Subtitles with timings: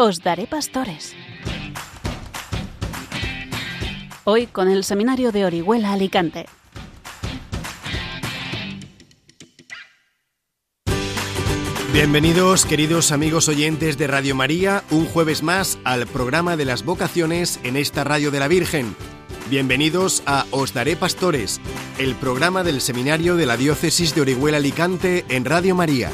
[0.00, 1.12] Os daré pastores.
[4.22, 6.46] Hoy con el seminario de Orihuela Alicante.
[11.92, 17.58] Bienvenidos, queridos amigos oyentes de Radio María, un jueves más al programa de las vocaciones
[17.64, 18.94] en esta Radio de la Virgen.
[19.50, 21.60] Bienvenidos a Os Daré Pastores,
[21.98, 26.12] el programa del seminario de la Diócesis de Orihuela Alicante en Radio María.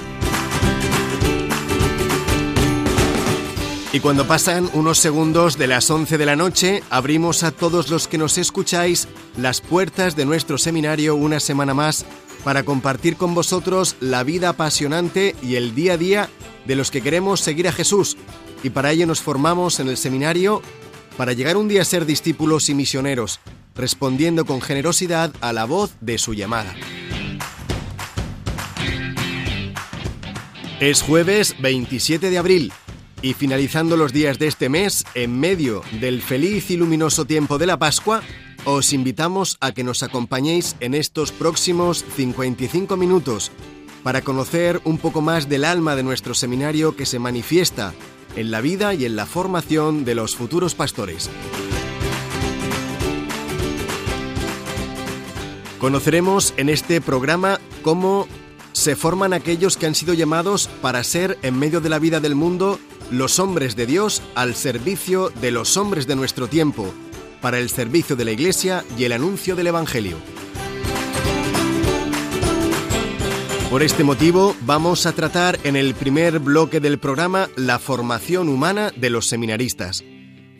[3.95, 8.09] Y cuando pasan unos segundos de las 11 de la noche, abrimos a todos los
[8.09, 12.05] que nos escucháis las puertas de nuestro seminario una semana más
[12.43, 16.29] para compartir con vosotros la vida apasionante y el día a día
[16.67, 18.17] de los que queremos seguir a Jesús.
[18.65, 20.61] Y para ello nos formamos en el seminario
[21.17, 23.39] para llegar un día a ser discípulos y misioneros,
[23.77, 26.75] respondiendo con generosidad a la voz de su llamada.
[30.81, 32.73] Es jueves 27 de abril
[33.25, 37.65] y finalizando los días de este mes, en medio del feliz y luminoso tiempo de
[37.65, 38.21] la Pascua,
[38.67, 43.51] os invitamos a que nos acompañéis en estos próximos 55 minutos
[44.03, 47.95] para conocer un poco más del alma de nuestro seminario que se manifiesta
[48.37, 51.31] en la vida y en la formación de los futuros pastores.
[55.79, 58.29] Conoceremos en este programa cómo
[58.75, 62.35] se forman aquellos que han sido llamados para ser en medio de la vida del
[62.35, 62.79] mundo
[63.11, 66.93] los hombres de Dios al servicio de los hombres de nuestro tiempo,
[67.41, 70.17] para el servicio de la Iglesia y el anuncio del Evangelio.
[73.71, 78.93] Por este motivo vamos a tratar en el primer bloque del programa la formación humana
[78.95, 80.05] de los seminaristas.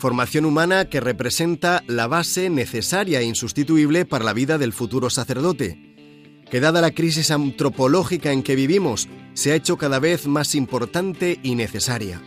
[0.01, 5.95] Formación humana que representa la base necesaria e insustituible para la vida del futuro sacerdote,
[6.51, 11.39] que dada la crisis antropológica en que vivimos, se ha hecho cada vez más importante
[11.43, 12.21] y necesaria.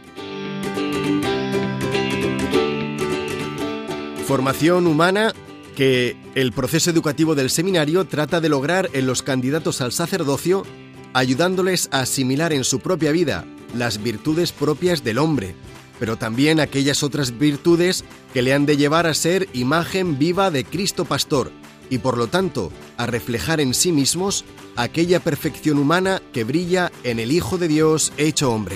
[4.28, 5.34] Formación humana
[5.78, 10.66] que el proceso educativo del seminario trata de lograr en los candidatos al sacerdocio,
[11.14, 15.56] ayudándoles a asimilar en su propia vida las virtudes propias del hombre,
[15.98, 20.66] pero también aquellas otras virtudes que le han de llevar a ser imagen viva de
[20.66, 21.54] Cristo Pastor
[21.90, 24.44] y por lo tanto a reflejar en sí mismos
[24.76, 28.76] aquella perfección humana que brilla en el Hijo de Dios hecho hombre.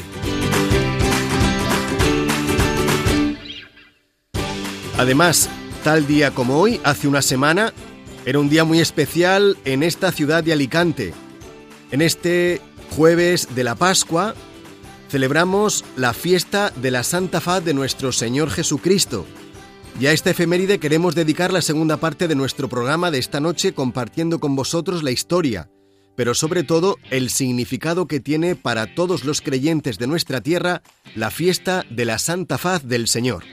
[4.98, 5.50] Además,
[5.84, 7.74] Tal día como hoy, hace una semana,
[8.24, 11.12] era un día muy especial en esta ciudad de Alicante.
[11.90, 12.62] En este
[12.96, 14.36] jueves de la Pascua
[15.10, 19.26] celebramos la fiesta de la Santa Faz de nuestro Señor Jesucristo.
[20.00, 23.74] Y a esta efeméride queremos dedicar la segunda parte de nuestro programa de esta noche
[23.74, 25.72] compartiendo con vosotros la historia,
[26.16, 30.84] pero sobre todo el significado que tiene para todos los creyentes de nuestra tierra
[31.16, 33.44] la fiesta de la Santa Faz del Señor.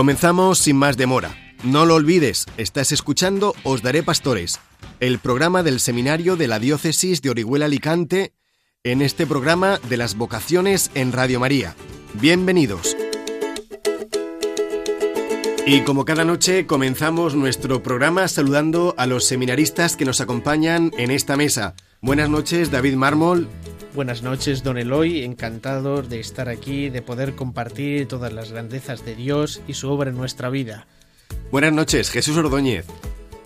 [0.00, 1.36] Comenzamos sin más demora.
[1.62, 4.58] No lo olvides, estás escuchando Os Daré Pastores,
[4.98, 8.32] el programa del seminario de la diócesis de Orihuela Alicante,
[8.82, 11.76] en este programa de las vocaciones en Radio María.
[12.14, 12.96] Bienvenidos.
[15.66, 21.10] Y como cada noche comenzamos nuestro programa saludando a los seminaristas que nos acompañan en
[21.10, 21.74] esta mesa.
[22.00, 23.50] Buenas noches, David Mármol.
[23.92, 29.16] Buenas noches, don Eloy, encantado de estar aquí, de poder compartir todas las grandezas de
[29.16, 30.86] Dios y su obra en nuestra vida.
[31.50, 32.86] Buenas noches, Jesús Ordóñez.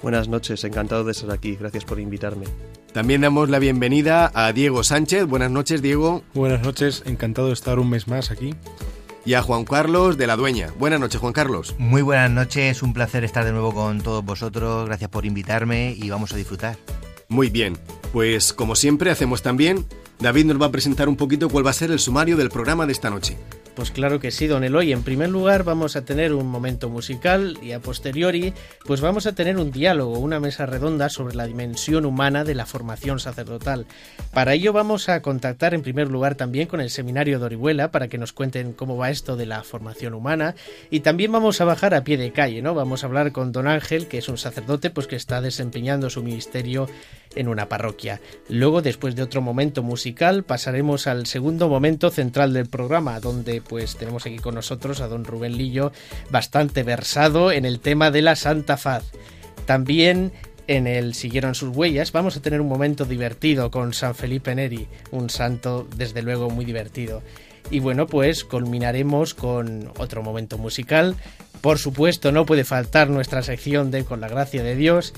[0.02, 2.44] Buenas noches, encantado de estar aquí, gracias por invitarme.
[2.92, 5.24] También damos la bienvenida a Diego Sánchez.
[5.24, 6.22] Buenas noches, Diego.
[6.34, 8.54] Buenas noches, encantado de estar un mes más aquí.
[9.24, 10.68] Y a Juan Carlos de la Dueña.
[10.78, 11.74] Buenas noches, Juan Carlos.
[11.78, 14.84] Muy buenas noches, un placer estar de nuevo con todos vosotros.
[14.84, 16.76] Gracias por invitarme y vamos a disfrutar.
[17.28, 17.78] Muy bien,
[18.12, 19.86] pues como siempre hacemos también
[20.18, 22.86] David nos va a presentar un poquito cuál va a ser el sumario del programa
[22.86, 23.36] de esta noche.
[23.74, 24.92] Pues claro que sí, don Eloy.
[24.92, 28.54] En primer lugar vamos a tener un momento musical y a posteriori
[28.84, 32.66] pues vamos a tener un diálogo, una mesa redonda sobre la dimensión humana de la
[32.66, 33.86] formación sacerdotal.
[34.32, 38.06] Para ello vamos a contactar en primer lugar también con el seminario de Orihuela para
[38.06, 40.54] que nos cuenten cómo va esto de la formación humana
[40.88, 42.74] y también vamos a bajar a pie de calle, ¿no?
[42.74, 46.22] Vamos a hablar con don Ángel, que es un sacerdote pues que está desempeñando su
[46.22, 46.86] ministerio
[47.34, 48.20] en una parroquia.
[48.48, 53.96] Luego, después de otro momento musical, pasaremos al segundo momento central del programa, donde pues
[53.96, 55.92] tenemos aquí con nosotros a don Rubén Lillo,
[56.30, 59.04] bastante versado en el tema de la Santa Faz.
[59.66, 60.32] También
[60.66, 64.88] en el Siguieron sus huellas vamos a tener un momento divertido con San Felipe Neri,
[65.10, 67.22] un santo desde luego muy divertido.
[67.70, 71.16] Y bueno, pues culminaremos con otro momento musical
[71.64, 75.14] Por supuesto, no puede faltar nuestra sección de Con la gracia de Dios.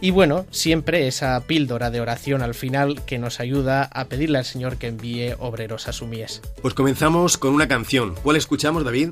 [0.00, 4.46] Y bueno, siempre esa píldora de oración al final que nos ayuda a pedirle al
[4.46, 6.40] Señor que envíe obreros a su mies.
[6.62, 8.14] Pues comenzamos con una canción.
[8.22, 9.10] ¿Cuál escuchamos, David?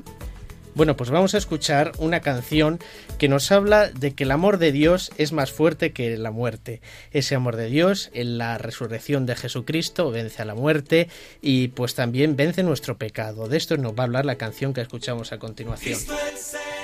[0.73, 2.79] Bueno, pues vamos a escuchar una canción
[3.19, 6.81] que nos habla de que el amor de Dios es más fuerte que la muerte.
[7.11, 11.07] Ese amor de Dios en la resurrección de Jesucristo vence a la muerte
[11.41, 13.47] y pues también vence nuestro pecado.
[13.47, 15.99] De esto nos va a hablar la canción que escuchamos a continuación.
[15.99, 16.78] Cristo el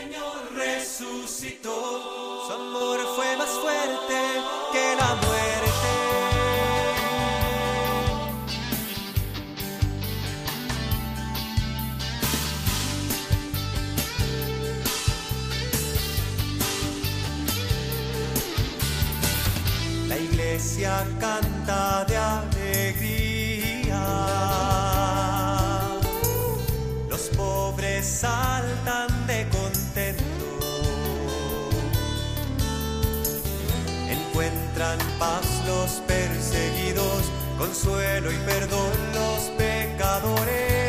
[20.55, 24.01] iglesia canta de alegría.
[27.09, 30.23] Los pobres saltan de contento.
[34.09, 37.23] Encuentran paz los perseguidos,
[37.57, 40.84] consuelo y perdón los pecadores.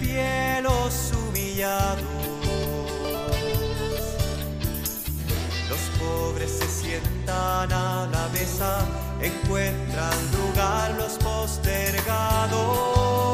[0.00, 2.02] Pie los humillados.
[5.68, 8.86] Los pobres se sientan a la mesa,
[9.20, 13.31] encuentran lugar los postergados.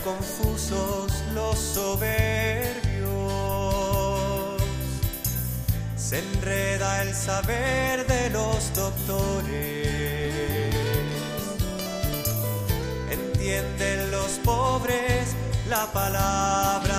[0.00, 2.10] Confusos los soberbios,
[5.96, 9.94] se enreda el saber de los doctores,
[13.10, 15.34] entienden los pobres
[15.68, 16.89] la palabra.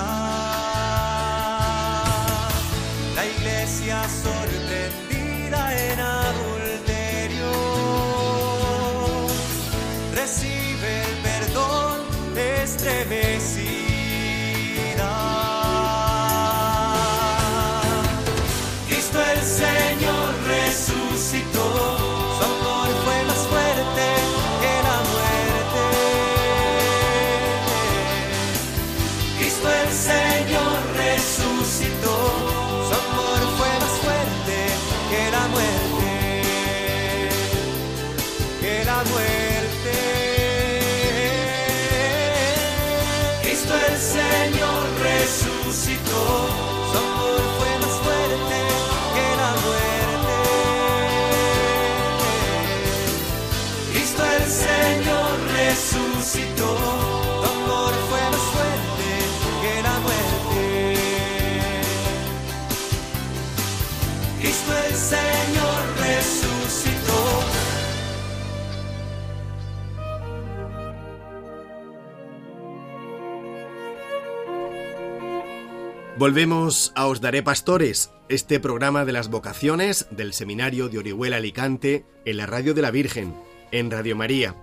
[76.22, 82.06] Volvemos a Os Daré Pastores, este programa de las vocaciones del Seminario de Orihuela Alicante
[82.24, 83.34] en la Radio de la Virgen,
[83.72, 84.54] en Radio María.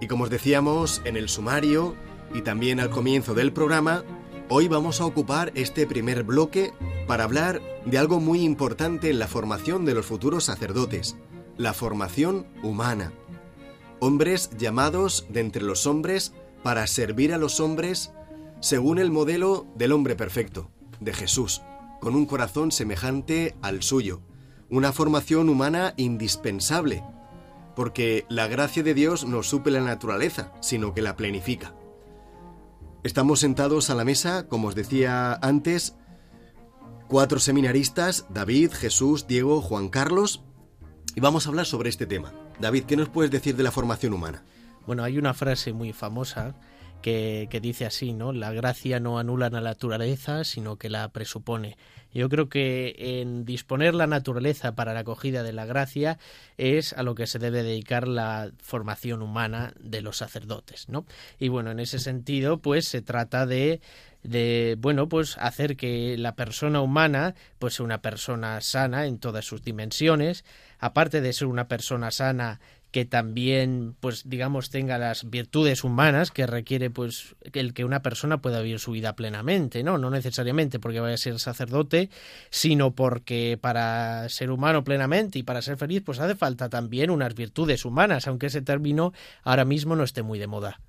[0.00, 1.96] Y como os decíamos en el sumario
[2.32, 4.04] y también al comienzo del programa,
[4.48, 6.72] hoy vamos a ocupar este primer bloque
[7.08, 11.16] para hablar de algo muy importante en la formación de los futuros sacerdotes,
[11.56, 13.12] la formación humana.
[13.98, 18.12] Hombres llamados de entre los hombres para servir a los hombres
[18.60, 20.70] según el modelo del hombre perfecto,
[21.00, 21.62] de Jesús,
[22.00, 24.22] con un corazón semejante al suyo,
[24.68, 27.02] una formación humana indispensable,
[27.74, 31.74] porque la gracia de Dios no suple la naturaleza, sino que la plenifica.
[33.02, 35.96] Estamos sentados a la mesa, como os decía antes,
[37.08, 40.44] cuatro seminaristas, David, Jesús, Diego, Juan Carlos,
[41.16, 42.32] y vamos a hablar sobre este tema.
[42.60, 44.44] David, ¿qué nos puedes decir de la formación humana?
[44.86, 46.54] Bueno, hay una frase muy famosa
[47.00, 48.32] que, dice así, ¿no?
[48.32, 51.76] La gracia no anula la naturaleza, sino que la presupone.
[52.12, 56.18] Yo creo que en disponer la naturaleza para la acogida de la gracia
[56.58, 61.06] es a lo que se debe dedicar la formación humana de los sacerdotes, ¿no?
[61.38, 63.80] Y bueno, en ese sentido, pues se trata de
[64.22, 69.46] de bueno pues hacer que la persona humana pues sea una persona sana en todas
[69.46, 70.44] sus dimensiones
[70.78, 76.46] aparte de ser una persona sana que también pues digamos tenga las virtudes humanas que
[76.46, 81.00] requiere pues el que una persona pueda vivir su vida plenamente no no necesariamente porque
[81.00, 82.10] vaya a ser sacerdote
[82.50, 87.34] sino porque para ser humano plenamente y para ser feliz pues hace falta también unas
[87.34, 90.80] virtudes humanas aunque ese término ahora mismo no esté muy de moda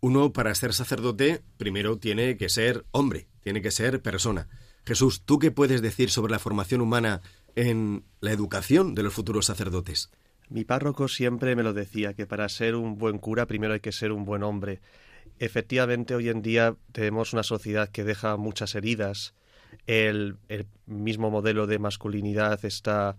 [0.00, 4.48] uno para ser sacerdote primero tiene que ser hombre, tiene que ser persona.
[4.86, 7.20] Jesús, ¿tú qué puedes decir sobre la formación humana
[7.56, 10.10] en la educación de los futuros sacerdotes?
[10.50, 13.92] Mi párroco siempre me lo decía, que para ser un buen cura primero hay que
[13.92, 14.80] ser un buen hombre.
[15.38, 19.34] Efectivamente, hoy en día tenemos una sociedad que deja muchas heridas.
[19.86, 23.16] El, el mismo modelo de masculinidad está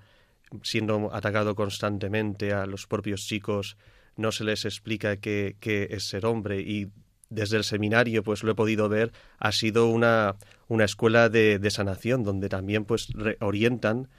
[0.63, 3.77] siendo atacado constantemente a los propios chicos
[4.19, 6.91] no se les explica qué, qué, es ser hombre y
[7.29, 10.36] desde el seminario pues lo he podido ver ha sido una,
[10.67, 13.07] una escuela de, de, sanación donde también pues
[13.39, 14.09] orientan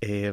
[0.00, 0.32] eh,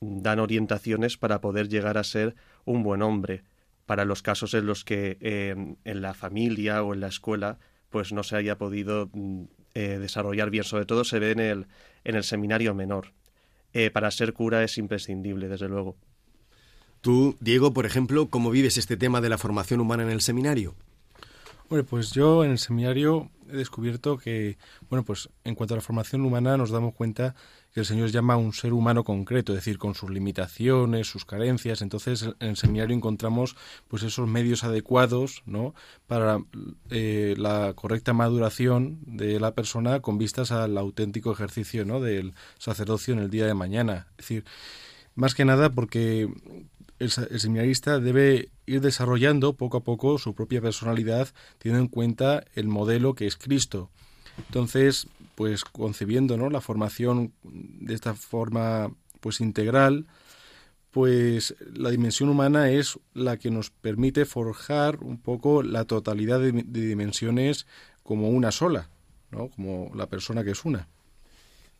[0.00, 2.34] dan orientaciones para poder llegar a ser
[2.64, 3.44] un buen hombre.
[3.86, 7.58] Para los casos en los que eh, en la familia o en la escuela
[7.90, 9.10] pues no se haya podido
[9.74, 10.64] eh, desarrollar bien.
[10.64, 11.66] Sobre todo se ve en el
[12.04, 13.12] en el seminario menor.
[13.72, 15.96] Eh, para ser cura es imprescindible desde luego.
[17.00, 20.74] Tú, Diego, por ejemplo, ¿cómo vives este tema de la formación humana en el seminario?
[21.68, 24.56] Bueno, pues yo en el seminario he descubierto que,
[24.88, 27.34] bueno, pues en cuanto a la formación humana nos damos cuenta
[27.74, 31.24] que el Señor llama a un ser humano concreto, es decir, con sus limitaciones, sus
[31.24, 31.82] carencias.
[31.82, 33.56] Entonces, en el seminario encontramos
[33.88, 35.74] pues esos medios adecuados, ¿no?
[36.06, 36.38] Para
[36.90, 42.00] eh, la correcta maduración de la persona con vistas al auténtico ejercicio, ¿no?
[42.00, 44.06] Del sacerdocio en el día de mañana.
[44.12, 44.44] Es decir,
[45.16, 46.28] más que nada porque
[46.98, 52.68] el, seminarista debe ir desarrollando poco a poco su propia personalidad, teniendo en cuenta el
[52.68, 53.90] modelo que es Cristo.
[54.38, 56.50] Entonces, pues concebiendo ¿no?
[56.50, 60.06] la formación de esta forma pues integral,
[60.90, 66.52] pues la dimensión humana es la que nos permite forjar un poco la totalidad de,
[66.52, 67.66] de dimensiones
[68.02, 68.88] como una sola,
[69.30, 69.48] ¿no?
[69.48, 70.88] como la persona que es una.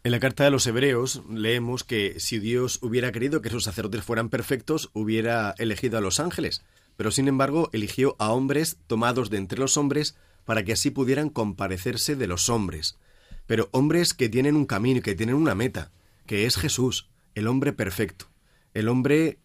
[0.07, 4.05] En la carta de los Hebreos leemos que si Dios hubiera querido que sus sacerdotes
[4.05, 6.63] fueran perfectos, hubiera elegido a los ángeles,
[6.97, 11.29] pero sin embargo eligió a hombres tomados de entre los hombres para que así pudieran
[11.29, 13.01] comparecerse de los hombres.
[13.49, 15.91] Pero hombres que tienen un camino, que tienen una meta,
[16.25, 18.27] que es Jesús, el hombre perfecto,
[18.75, 19.41] el hombre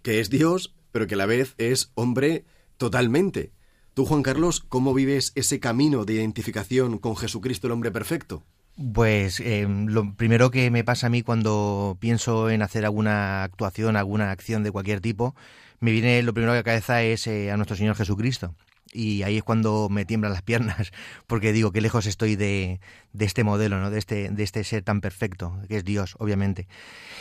[0.00, 2.46] que es Dios, pero que a la vez es hombre
[2.78, 3.52] totalmente.
[3.92, 8.42] Tú, Juan Carlos, ¿cómo vives ese camino de identificación con Jesucristo, el hombre perfecto?
[8.94, 13.96] Pues eh, lo primero que me pasa a mí cuando pienso en hacer alguna actuación,
[13.96, 15.34] alguna acción de cualquier tipo,
[15.80, 18.54] me viene lo primero que a la cabeza es eh, a nuestro Señor Jesucristo.
[18.92, 20.92] Y ahí es cuando me tiemblan las piernas,
[21.26, 22.80] porque digo que lejos estoy de,
[23.18, 23.90] este modelo, ¿no?
[23.90, 26.68] de, este, de este ser tan perfecto, que es Dios, obviamente.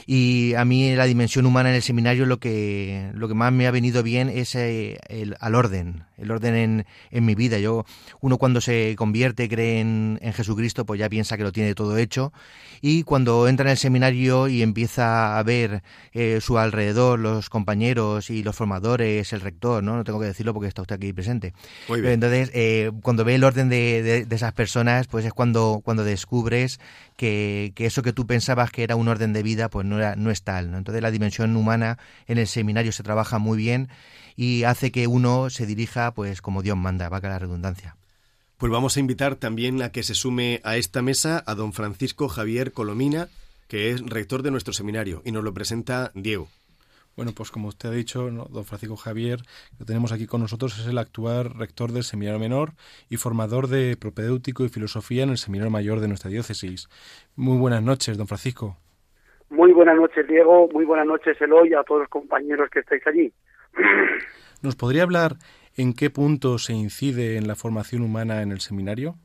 [0.06, 3.66] Y a mí la dimensión humana en el seminario lo que, lo que más me
[3.66, 7.60] ha venido bien es eh, el, al orden, el orden en, en, mi vida.
[7.60, 7.86] Yo,
[8.22, 11.98] uno cuando se convierte, cree en, en, Jesucristo, pues ya piensa que lo tiene todo
[11.98, 12.34] hecho.
[12.82, 15.84] Y cuando entra en el seminario y empieza a ver
[16.14, 19.96] eh, su alrededor, los compañeros y los formadores, el rector, ¿no?
[19.96, 21.54] No tengo que decirlo porque está usted aquí presente.
[21.88, 22.14] Muy bien.
[22.14, 26.04] Entonces, eh, cuando ve el orden de, de, de, esas personas, pues es cuando, cuando
[26.04, 26.80] descubres
[27.18, 30.32] que, eso que tú pensabas que era un orden de vida, pues no, era, no
[30.32, 30.72] es tal.
[30.72, 30.78] ¿no?
[30.78, 31.98] Entonces, la dimensión humana
[32.28, 33.90] en el seminario se trabaja muy bien
[34.38, 37.98] y hace que uno se dirija, pues como Dios manda, va a la redundancia.
[38.58, 42.30] Pues vamos a invitar también a que se sume a esta mesa a don Francisco
[42.30, 43.28] Javier Colomina,
[43.68, 46.48] que es rector de nuestro seminario, y nos lo presenta Diego.
[47.18, 48.46] Bueno, pues como usted ha dicho, ¿no?
[48.46, 49.40] don Francisco Javier,
[49.80, 52.74] que tenemos aquí con nosotros, es el actual rector del Seminario Menor
[53.10, 56.88] y formador de propedéutico y filosofía en el Seminario Mayor de nuestra diócesis.
[57.36, 58.78] Muy buenas noches, don Francisco.
[59.50, 60.70] Muy buenas noches, Diego.
[60.72, 63.34] Muy buenas noches, Eloy, a todos los compañeros que estáis allí.
[64.62, 65.38] ¿Nos podría hablar
[65.76, 69.16] en qué punto se incide en la formación humana en el seminario?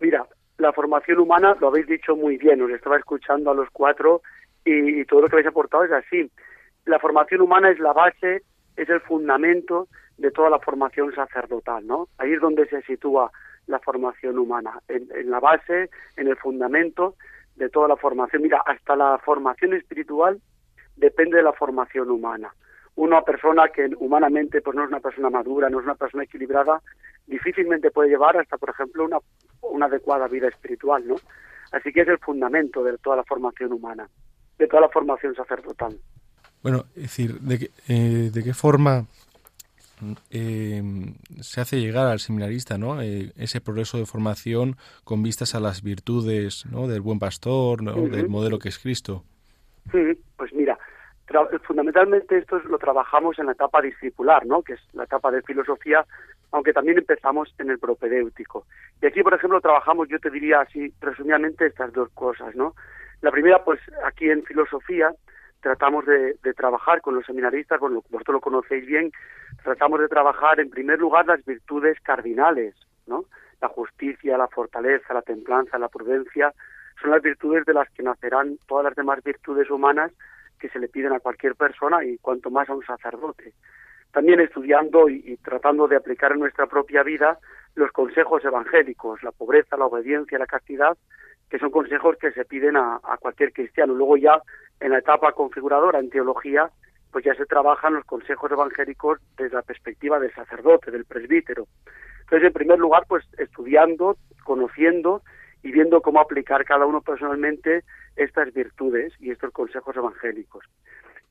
[0.00, 0.26] Mira,
[0.58, 4.22] la formación humana, lo habéis dicho muy bien, os estaba escuchando a los cuatro
[4.64, 6.30] y, todo lo que habéis aportado es así.
[6.86, 8.42] La formación humana es la base,
[8.76, 12.08] es el fundamento de toda la formación sacerdotal, ¿no?
[12.18, 13.30] Ahí es donde se sitúa
[13.66, 17.14] la formación humana, en, en la base, en el fundamento
[17.56, 18.42] de toda la formación.
[18.42, 20.40] Mira, hasta la formación espiritual
[20.96, 22.52] depende de la formación humana.
[22.96, 26.80] Una persona que humanamente pues no es una persona madura, no es una persona equilibrada,
[27.26, 29.18] difícilmente puede llevar hasta, por ejemplo, una,
[29.62, 31.16] una adecuada vida espiritual, ¿no?
[31.72, 34.08] Así que es el fundamento de toda la formación humana,
[34.58, 35.96] de toda la formación sacerdotal.
[36.62, 39.04] Bueno, es decir, ¿de qué, eh, de qué forma
[40.30, 40.82] eh,
[41.40, 43.00] se hace llegar al seminarista ¿no?
[43.00, 46.88] Eh, ese progreso de formación con vistas a las virtudes ¿no?
[46.88, 47.92] del buen pastor, ¿no?
[48.08, 49.24] Del modelo que es Cristo?
[49.92, 49.98] Sí,
[50.36, 50.78] Pues mira,
[51.66, 54.62] fundamentalmente esto es- lo trabajamos en la etapa discipular, ¿no?
[54.62, 56.04] Que es la etapa de filosofía,
[56.52, 58.66] aunque también empezamos en el propedéutico.
[59.02, 62.74] Y aquí, por ejemplo, trabajamos, yo te diría así, resumidamente, estas dos cosas, ¿no?
[63.24, 65.10] La primera, pues aquí en filosofía
[65.62, 69.12] tratamos de, trabajar con los seminaristas, bueno, vosotros lo conocéis bien,
[69.62, 72.74] tratamos de trabajar en primer lugar las virtudes cardinales,
[73.06, 73.24] ¿no?
[73.62, 76.52] La justicia, la fortaleza, la templanza, la prudencia,
[77.00, 80.12] son las virtudes de las que nacerán todas las demás virtudes humanas
[80.60, 83.54] que se le piden a cualquier persona y cuanto más a un sacerdote.
[84.12, 87.38] También estudiando y, y tratando de aplicar en nuestra propia vida
[87.74, 90.94] los consejos evangélicos, la pobreza, la obediencia, la castidad,
[91.50, 93.94] que son consejos que se piden a, cualquier cristiano.
[93.94, 94.40] Luego ya
[94.80, 96.70] en la etapa configuradora en teología,
[97.12, 101.66] pues ya se trabajan los consejos evangélicos desde la perspectiva del sacerdote, del presbítero.
[102.22, 105.22] Entonces, en primer lugar, pues estudiando, conociendo
[105.62, 107.84] y viendo cómo aplicar cada uno personalmente
[108.16, 110.64] estas virtudes y estos consejos evangélicos.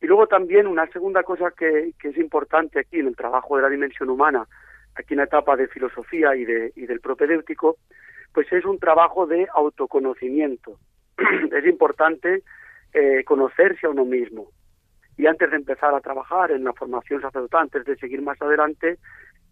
[0.02, 3.64] Y luego también una segunda cosa que, que es importante aquí en el trabajo de
[3.64, 4.48] la dimensión humana,
[4.96, 7.78] aquí en la etapa de filosofía y, de, y del propedéutico,
[8.34, 10.78] pues es un trabajo de autoconocimiento.
[11.52, 12.44] es importante
[12.94, 14.48] eh, conocerse a uno mismo.
[15.18, 18.98] Y antes de empezar a trabajar en la formación sacerdotal, antes de seguir más adelante,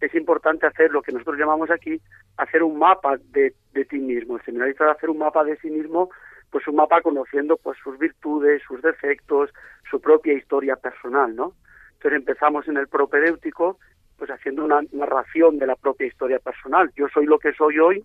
[0.00, 2.00] es importante hacer lo que nosotros llamamos aquí,
[2.36, 4.36] hacer un mapa de, ti mismo.
[4.36, 6.10] El seminarista hacer un mapa de sí mismo,
[6.50, 9.50] pues un mapa conociendo pues sus virtudes, sus defectos,
[9.88, 11.54] su propia historia personal, ¿no?
[11.94, 13.78] Entonces empezamos en el propedéutico,
[14.18, 16.90] pues haciendo una narración de la propia historia personal.
[16.96, 18.04] Yo soy lo que soy hoy,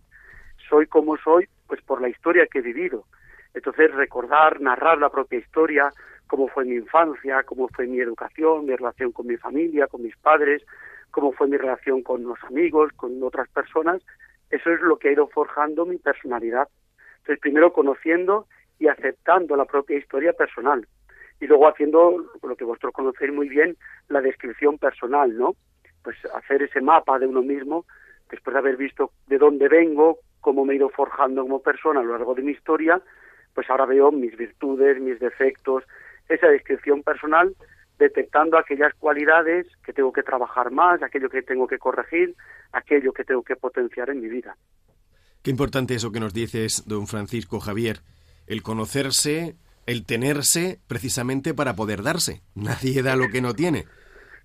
[0.70, 3.06] soy como soy, pues por la historia que he vivido.
[3.54, 5.92] Entonces recordar, narrar la propia historia,
[6.28, 10.16] cómo fue mi infancia, cómo fue mi educación, mi relación con mi familia, con mis
[10.18, 10.64] padres,
[11.12, 14.02] cómo fue mi relación con los amigos, con otras personas,
[14.50, 16.68] eso es lo que ha ido forjando mi personalidad.
[17.20, 18.48] Entonces, primero conociendo
[18.80, 20.88] y aceptando la propia historia personal.
[21.40, 23.78] Y luego haciendo lo que vosotros conocéis muy bien,
[24.08, 25.56] la descripción personal, ¿no?
[26.04, 27.86] Pues hacer ese mapa de uno mismo,
[28.30, 32.04] después de haber visto de dónde vengo, cómo me he ido forjando como persona a
[32.04, 33.02] lo largo de mi historia,
[33.54, 35.84] pues ahora veo mis virtudes, mis defectos,
[36.30, 37.54] esa descripción personal
[38.00, 42.34] detectando aquellas cualidades que tengo que trabajar más, aquello que tengo que corregir,
[42.72, 44.56] aquello que tengo que potenciar en mi vida.
[45.42, 47.98] Qué importante eso que nos dices, don Francisco Javier,
[48.46, 52.42] el conocerse, el tenerse, precisamente para poder darse.
[52.56, 53.84] Nadie da lo que no tiene.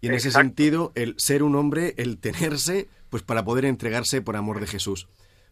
[0.01, 0.49] Y en ese Exacto.
[0.49, 5.07] sentido, el ser un hombre, el tenerse, pues para poder entregarse por amor de Jesús.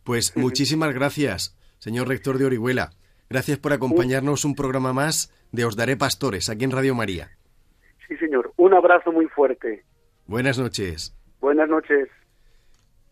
[0.04, 2.90] Pues muchísimas gracias, señor rector de Orihuela.
[3.28, 7.30] Gracias por acompañarnos un programa más de Os Daré Pastores, aquí en Radio María.
[8.08, 8.52] Sí, señor.
[8.56, 9.84] Un abrazo muy fuerte.
[10.26, 11.14] Buenas noches.
[11.40, 12.08] Buenas noches.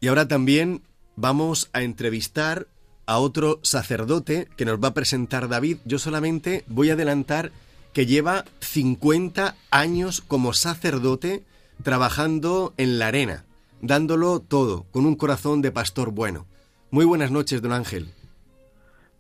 [0.01, 0.83] Y ahora también
[1.17, 2.67] vamos a entrevistar
[3.07, 5.79] a otro sacerdote que nos va a presentar David.
[5.85, 7.53] Yo solamente voy a adelantar
[7.93, 11.45] que lleva 50 años como sacerdote
[11.83, 13.45] trabajando en la arena,
[13.81, 16.47] dándolo todo, con un corazón de pastor bueno.
[16.91, 18.09] Muy buenas noches, don Ángel.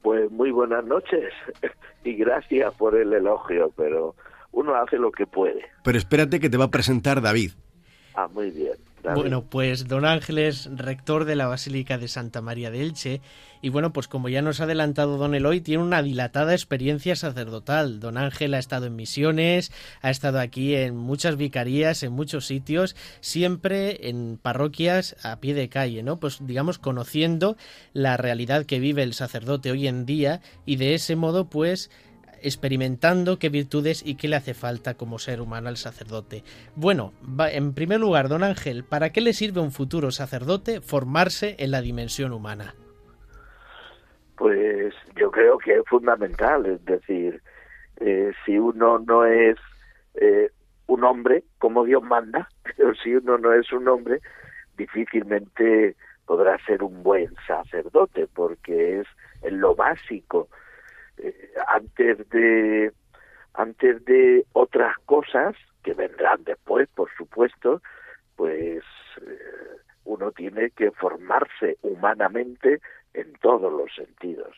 [0.02, 1.32] Pues muy buenas noches
[2.04, 4.14] y gracias por el elogio, pero
[4.52, 5.62] uno hace lo que puede.
[5.84, 7.52] Pero espérate que te va a presentar David.
[8.14, 8.87] Ah, muy bien.
[9.02, 13.20] Bueno, pues don Ángel es rector de la Basílica de Santa María de Elche
[13.60, 18.00] y bueno, pues como ya nos ha adelantado don Eloy, tiene una dilatada experiencia sacerdotal.
[18.00, 22.94] Don Ángel ha estado en misiones, ha estado aquí en muchas vicarías, en muchos sitios,
[23.20, 26.18] siempre en parroquias a pie de calle, ¿no?
[26.18, 27.56] Pues digamos conociendo
[27.92, 31.90] la realidad que vive el sacerdote hoy en día y de ese modo pues
[32.42, 36.42] experimentando qué virtudes y qué le hace falta como ser humano al sacerdote.
[36.76, 37.12] Bueno,
[37.50, 41.70] en primer lugar, don Ángel, ¿para qué le sirve a un futuro sacerdote formarse en
[41.70, 42.74] la dimensión humana?
[44.36, 47.42] Pues yo creo que es fundamental, es decir,
[48.00, 49.56] eh, si uno no es
[50.14, 50.50] eh,
[50.86, 52.48] un hombre como Dios manda,
[53.02, 54.20] si uno no es un hombre,
[54.76, 55.96] difícilmente
[56.26, 59.06] podrá ser un buen sacerdote, porque es
[59.52, 60.48] lo básico.
[61.22, 62.92] Eh, antes de
[63.54, 67.82] antes de otras cosas que vendrán después, por supuesto,
[68.36, 68.84] pues
[69.20, 69.38] eh,
[70.04, 72.80] uno tiene que formarse humanamente
[73.14, 74.56] en todos los sentidos.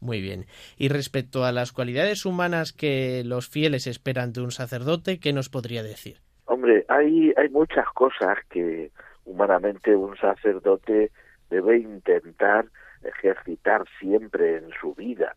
[0.00, 0.44] Muy bien.
[0.76, 5.48] Y respecto a las cualidades humanas que los fieles esperan de un sacerdote, ¿qué nos
[5.48, 6.18] podría decir?
[6.44, 8.90] Hombre, hay, hay muchas cosas que
[9.24, 11.10] humanamente un sacerdote
[11.48, 12.66] debe intentar
[13.04, 15.34] ejercitar siempre en su vida.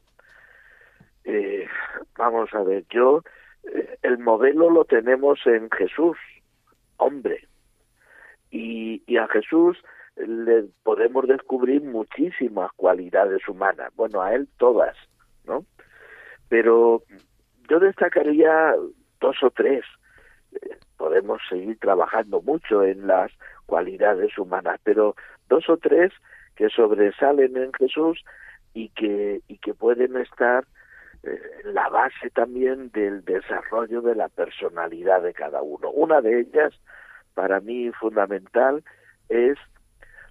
[1.23, 1.67] Eh,
[2.17, 3.21] vamos a ver, yo,
[3.63, 6.17] eh, el modelo lo tenemos en Jesús,
[6.97, 7.47] hombre,
[8.49, 9.77] y, a Jesús
[10.15, 14.95] le podemos descubrir muchísimas cualidades humanas, bueno, a él todas,
[15.45, 15.65] ¿no?
[16.49, 17.03] Pero
[17.69, 18.73] yo destacaría
[19.19, 19.83] dos o tres.
[20.53, 23.31] Eh, Podemos seguir trabajando mucho en las
[23.65, 25.15] cualidades humanas, pero
[25.47, 26.11] dos o tres
[26.57, 28.25] que sobresalen en Jesús
[28.73, 30.65] y que y que pueden estar
[31.23, 35.89] eh, en la base también del desarrollo de la personalidad de cada uno.
[35.91, 36.73] Una de ellas,
[37.35, 38.83] para mí fundamental,
[39.29, 39.57] es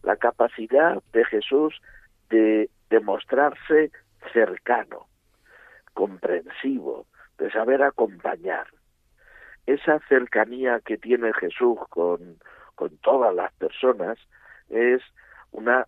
[0.03, 1.81] la capacidad de Jesús
[2.29, 3.93] de demostrarse
[4.33, 5.07] cercano,
[5.95, 7.07] comprensivo,
[7.39, 8.67] de saber acompañar.
[9.67, 12.39] Esa cercanía que tiene Jesús con,
[12.75, 14.19] con todas las personas
[14.71, 15.03] es
[15.53, 15.87] una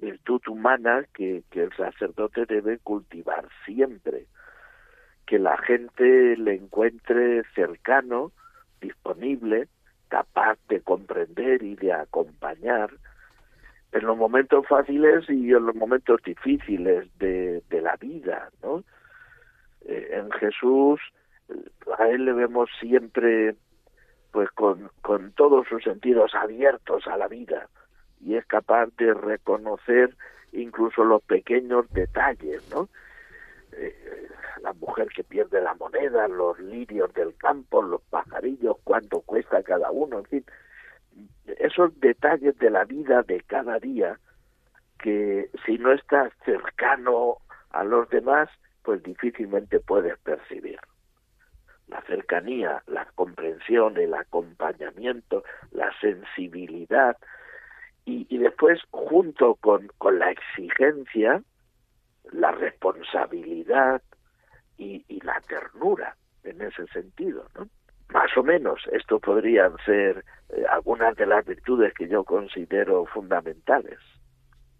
[0.00, 4.26] virtud humana que, que el sacerdote debe cultivar siempre.
[5.26, 8.32] Que la gente le encuentre cercano,
[8.80, 9.68] disponible,
[10.08, 12.90] capaz de comprender y de acompañar
[13.92, 18.84] en los momentos fáciles y en los momentos difíciles de, de la vida, ¿no?
[19.82, 21.00] Eh, en Jesús
[21.98, 23.54] a él le vemos siempre
[24.30, 27.68] pues con, con todos sus sentidos abiertos a la vida
[28.20, 30.16] y es capaz de reconocer
[30.52, 32.88] incluso los pequeños detalles, ¿no?
[33.72, 34.28] Eh,
[34.62, 39.90] la mujer que pierde la moneda, los lirios del campo, los pajarillos, cuánto cuesta cada
[39.90, 40.44] uno, en fin,
[41.58, 44.18] esos detalles de la vida de cada día
[44.98, 47.38] que si no estás cercano
[47.70, 48.48] a los demás,
[48.82, 50.80] pues difícilmente puedes percibir.
[51.86, 57.16] La cercanía, la comprensión, el acompañamiento, la sensibilidad
[58.08, 61.42] y, y después junto con, con la exigencia,
[62.32, 64.00] la responsabilidad
[64.78, 67.68] y, y la ternura en ese sentido, ¿no?
[68.10, 73.98] Más o menos, esto podrían ser eh, algunas de las virtudes que yo considero fundamentales.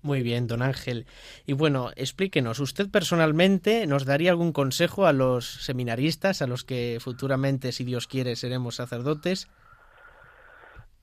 [0.01, 1.05] Muy bien, don Ángel.
[1.45, 6.97] Y bueno, explíquenos, ¿usted personalmente nos daría algún consejo a los seminaristas, a los que
[7.01, 9.51] futuramente, si Dios quiere, seremos sacerdotes?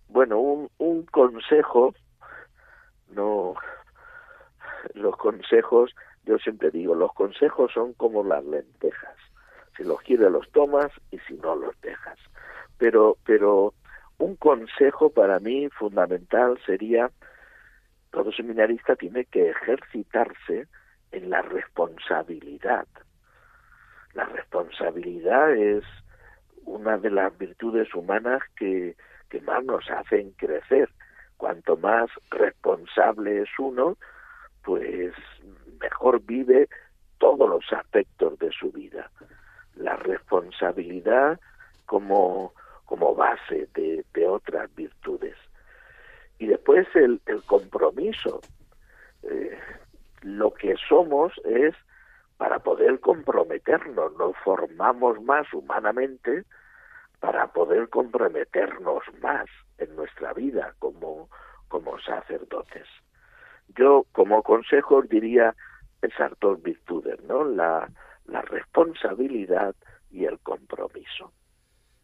[0.08, 1.94] Bueno, un, un consejo,
[3.10, 3.56] no,
[4.94, 9.16] los consejos, yo siempre digo, los consejos son como las lentejas.
[9.78, 12.18] Si los quieres los tomas y si no los dejas.
[12.78, 13.74] Pero, pero
[14.18, 17.12] un consejo para mí fundamental sería
[18.16, 20.68] todo seminarista tiene que ejercitarse
[21.12, 22.88] en la responsabilidad.
[24.14, 25.84] La responsabilidad es
[26.64, 28.96] una de las virtudes humanas que,
[29.30, 30.90] que más nos hacen crecer.
[31.38, 33.98] Cuanto más responsable es uno,
[34.64, 35.14] pues
[35.82, 36.70] mejor vive
[37.18, 39.10] todos los aspectos de su vida.
[39.76, 41.40] La responsabilidad
[41.86, 42.54] como,
[42.86, 45.36] como base de, de otras virtudes
[46.40, 48.42] y después el, el compromiso.
[49.24, 49.58] Eh,
[50.22, 51.74] lo que somos es
[52.38, 56.44] para poder comprometernos, nos formamos más humanamente
[57.20, 59.46] para poder comprometernos más
[59.78, 61.30] en nuestra vida como,
[61.68, 62.88] como sacerdotes.
[63.78, 65.56] Yo como consejo diría
[66.02, 67.44] esas dos virtudes, ¿no?
[67.44, 67.90] La,
[68.26, 69.76] la responsabilidad
[70.12, 71.32] y el compromiso.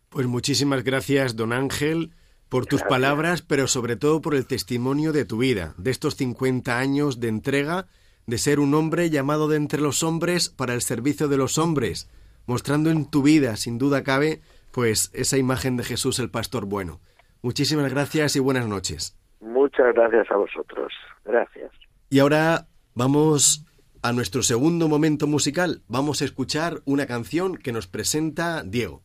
[0.10, 2.12] Pues muchísimas gracias, don Ángel
[2.52, 6.78] por tus palabras, pero sobre todo por el testimonio de tu vida, de estos 50
[6.78, 7.88] años de entrega,
[8.28, 12.10] de ser un hombre llamado de entre los hombres para el servicio de los hombres,
[12.48, 14.42] mostrando en tu vida, sin duda cabe,
[14.72, 17.00] pues esa imagen de Jesús el pastor bueno.
[17.42, 19.18] Muchísimas gracias y buenas noches.
[19.40, 20.94] Muchas gracias a vosotros.
[21.26, 21.72] Gracias.
[22.10, 23.66] Y ahora vamos
[24.02, 25.82] a nuestro segundo momento musical.
[25.88, 29.02] Vamos a escuchar una canción que nos presenta Diego.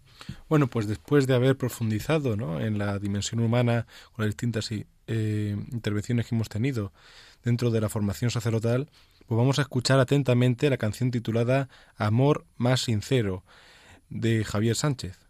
[0.49, 2.61] Bueno, pues después de haber profundizado ¿no?
[2.61, 6.93] en la dimensión humana con las distintas eh, intervenciones que hemos tenido
[7.45, 8.89] dentro de la formación sacerdotal,
[9.27, 13.45] pues vamos a escuchar atentamente la canción titulada Amor más sincero
[14.09, 15.26] de Javier Sánchez.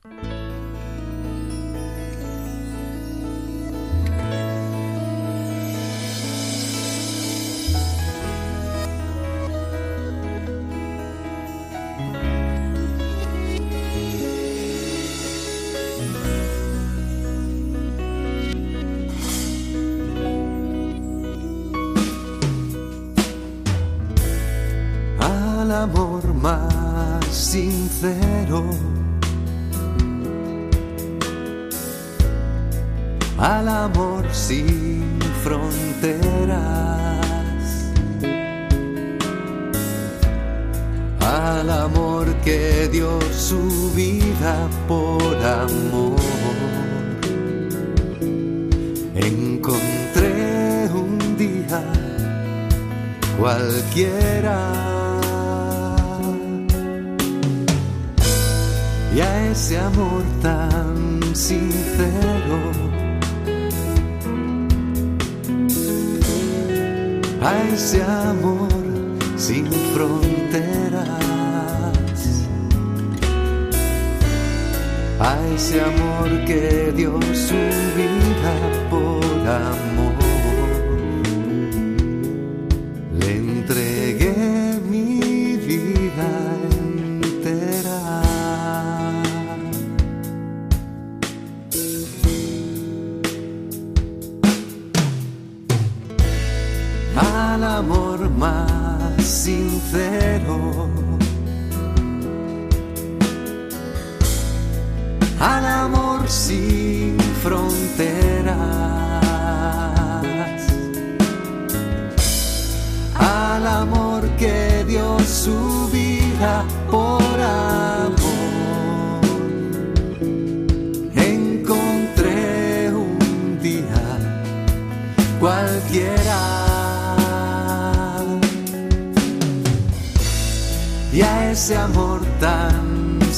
[75.27, 77.61] A ese amor que dio su
[77.99, 78.55] vida
[78.91, 80.06] por amor.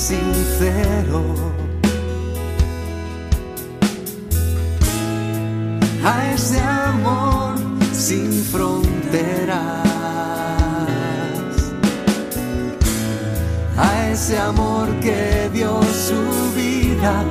[0.08, 1.22] Sincero.
[6.02, 7.56] A ese amor
[7.92, 9.58] sin fronteras,
[13.76, 16.22] a ese amor que dio su
[16.56, 17.22] vida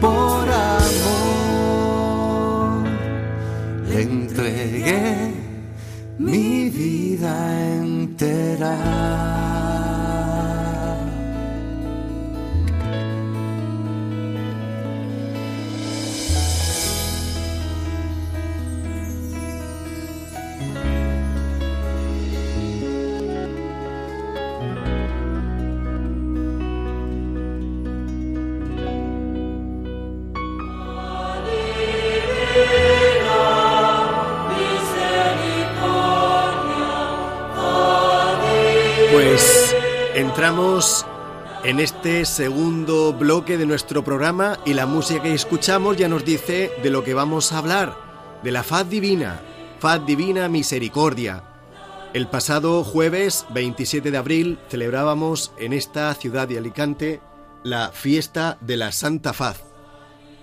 [0.00, 0.44] por
[0.78, 1.64] amor,
[3.88, 5.34] le entregué
[6.18, 7.32] mi vida
[7.82, 9.45] entera.
[40.36, 41.06] Entramos
[41.64, 46.72] en este segundo bloque de nuestro programa y la música que escuchamos ya nos dice
[46.82, 47.96] de lo que vamos a hablar,
[48.42, 49.40] de la faz divina,
[49.78, 51.42] faz divina misericordia.
[52.12, 57.22] El pasado jueves 27 de abril celebrábamos en esta ciudad de Alicante
[57.62, 59.62] la fiesta de la Santa Faz.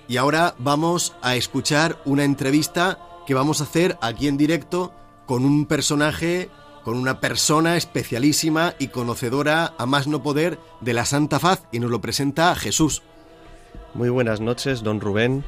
[0.07, 4.91] Y ahora vamos a escuchar una entrevista que vamos a hacer aquí en directo
[5.27, 6.49] con un personaje,
[6.83, 11.79] con una persona especialísima y conocedora a más no poder de la Santa Faz y
[11.79, 13.01] nos lo presenta Jesús.
[13.93, 15.43] Muy buenas noches, don Rubén.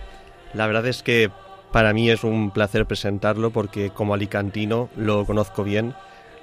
[0.53, 1.31] La verdad es que
[1.71, 5.93] para mí es un placer presentarlo porque como alicantino lo conozco bien.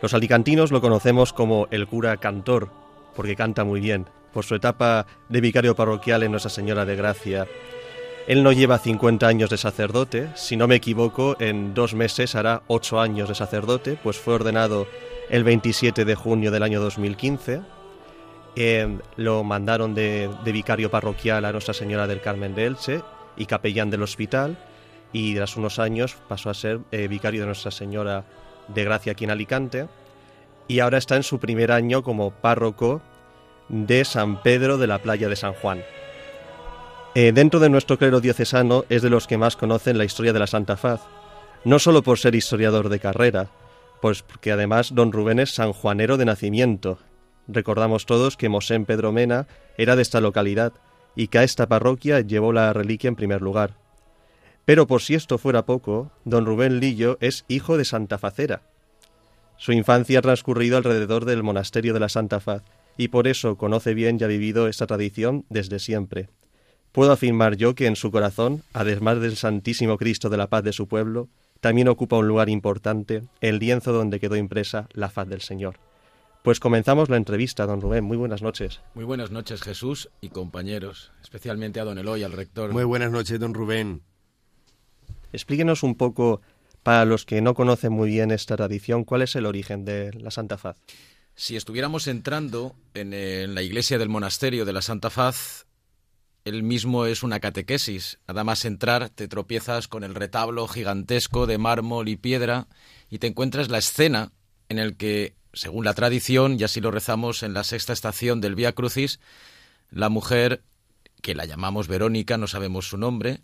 [0.02, 2.70] Los alicantinos lo conocemos como el cura cantor,
[3.14, 7.46] porque canta muy bien, por su etapa de vicario parroquial en Nuestra Señora de Gracia.
[8.28, 12.62] Él no lleva 50 años de sacerdote, si no me equivoco, en dos meses hará
[12.68, 14.87] 8 años de sacerdote, pues fue ordenado
[15.28, 17.62] el 27 de junio del año 2015.
[18.54, 23.02] Eh, lo mandaron de, vicario parroquial a Nuestra Señora del Carmen de Elche
[23.37, 24.56] y capellán del hospital,
[25.12, 28.24] y tras unos años pasó a ser eh, vicario de Nuestra Señora
[28.68, 29.88] de Gracia aquí en Alicante,
[30.68, 33.02] y ahora está en su primer año como párroco
[33.68, 35.82] de San Pedro de la Playa de San Juan.
[37.14, 40.38] Eh, dentro de nuestro clero diocesano es de los que más conocen la historia de
[40.38, 41.03] la Santa Faz,
[41.62, 43.51] no solo por ser historiador de carrera,
[44.01, 46.98] pues porque además don Rubén es sanjuanero de nacimiento.
[47.48, 49.46] Recordamos todos que Mosén Pedro Mena
[49.77, 50.72] era de esta localidad
[51.14, 53.77] y que a esta parroquia llevó la reliquia en primer lugar.
[54.64, 58.62] Pero por si esto fuera poco, don Rubén Lillo es hijo de Santa Facera.
[59.59, 62.62] Su infancia ha transcurrido alrededor del monasterio de la Santa Faz
[62.96, 66.31] y por eso conoce bien y ha vivido esta tradición desde siempre.
[66.92, 70.74] Puedo afirmar yo que en su corazón, además del Santísimo Cristo de la paz de
[70.74, 71.28] su pueblo,
[71.61, 75.78] también ocupa un lugar importante el lienzo donde quedó impresa la faz del Señor.
[76.42, 78.05] Pues comenzamos la entrevista, don Rubén.
[78.05, 78.81] Muy buenas noches.
[78.94, 82.72] Muy buenas noches, Jesús y compañeros, especialmente a don Eloy, al rector.
[82.72, 84.02] Muy buenas noches, don Rubén.
[85.33, 86.42] Explíquenos un poco,
[86.83, 90.31] para los que no conocen muy bien esta tradición, cuál es el origen de la
[90.31, 90.76] Santa Faz.
[91.37, 95.64] Si estuviéramos entrando en, en la iglesia del monasterio de la Santa Faz,
[96.44, 98.18] él mismo es una catequesis.
[98.26, 102.66] Nada más entrar te tropiezas con el retablo gigantesco de mármol y piedra
[103.09, 104.33] y te encuentras la escena
[104.68, 108.55] en el que, según la tradición, y así lo rezamos en la sexta estación del
[108.55, 109.20] Vía Crucis,
[109.90, 110.62] la mujer,
[111.20, 113.42] que la llamamos Verónica, no sabemos su nombre,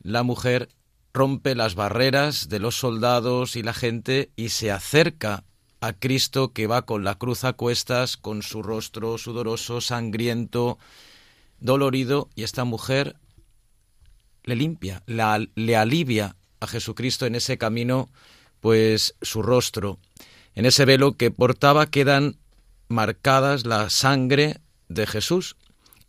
[0.00, 0.68] la mujer
[1.12, 5.44] rompe las barreras de los soldados y la gente y se acerca
[5.80, 10.78] a Cristo que va con la cruz a cuestas, con su rostro sudoroso, sangriento,
[11.60, 13.16] dolorido, y esta mujer
[14.44, 18.08] le limpia, la, le alivia a Jesucristo en ese camino,
[18.60, 19.98] pues su rostro.
[20.54, 22.36] En ese velo que portaba quedan
[22.88, 25.56] marcadas la sangre de Jesús,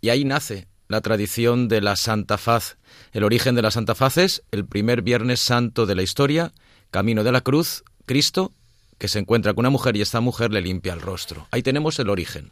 [0.01, 2.77] y ahí nace la tradición de la Santa Faz.
[3.11, 6.51] El origen de la Santa Faz es el primer Viernes Santo de la historia,
[6.89, 8.53] camino de la cruz, Cristo,
[8.97, 11.47] que se encuentra con una mujer y esta mujer le limpia el rostro.
[11.51, 12.51] Ahí tenemos el origen.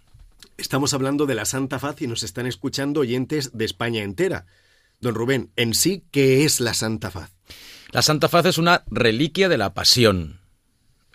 [0.58, 4.48] Estamos hablando de la Santa Faz y nos están escuchando oyentes de España entera.
[5.00, 7.30] Don Rubén, en sí, ¿qué es la Santa Faz?
[7.92, 10.42] La Santa Faz es una reliquia de la Pasión.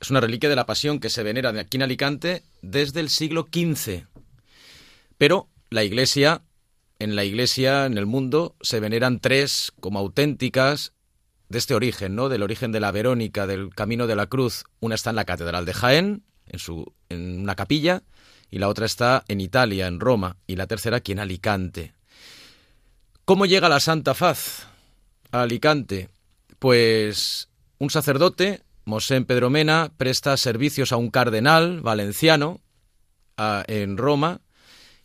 [0.00, 3.48] Es una reliquia de la Pasión que se venera aquí en Alicante desde el siglo
[3.52, 4.04] XV.
[5.18, 6.42] Pero la Iglesia,
[7.00, 10.92] en la Iglesia, en el mundo, se veneran tres como auténticas
[11.48, 12.28] de este origen, ¿no?
[12.28, 14.62] Del origen de la Verónica, del Camino de la Cruz.
[14.78, 18.04] Una está en la Catedral de Jaén, en, su, en una capilla,
[18.52, 21.94] y la otra está en Italia, en Roma, y la tercera aquí en Alicante.
[23.24, 24.68] ¿Cómo llega la Santa Faz
[25.32, 26.10] a Alicante?
[26.58, 32.60] Pues un sacerdote, Mosén Pedro Mena, presta servicios a un cardenal valenciano
[33.38, 34.42] en Roma,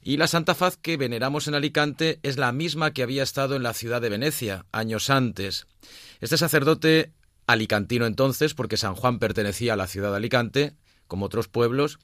[0.04, 3.64] y la Santa Faz que veneramos en Alicante es la misma que había estado en
[3.64, 5.68] la ciudad de Venecia años antes.
[6.20, 7.14] Este sacerdote
[7.46, 10.74] alicantino entonces, porque San Juan pertenecía a la ciudad de Alicante,
[11.08, 12.00] como otros pueblos,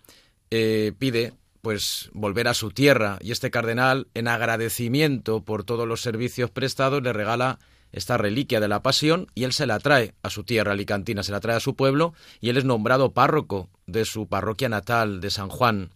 [0.55, 6.01] eh, pide pues volver a su tierra y este cardenal en agradecimiento por todos los
[6.01, 7.57] servicios prestados le regala
[7.91, 11.31] esta reliquia de la pasión y él se la trae a su tierra alicantina, se
[11.31, 15.31] la trae a su pueblo y él es nombrado párroco de su parroquia natal de
[15.31, 15.89] San Juan.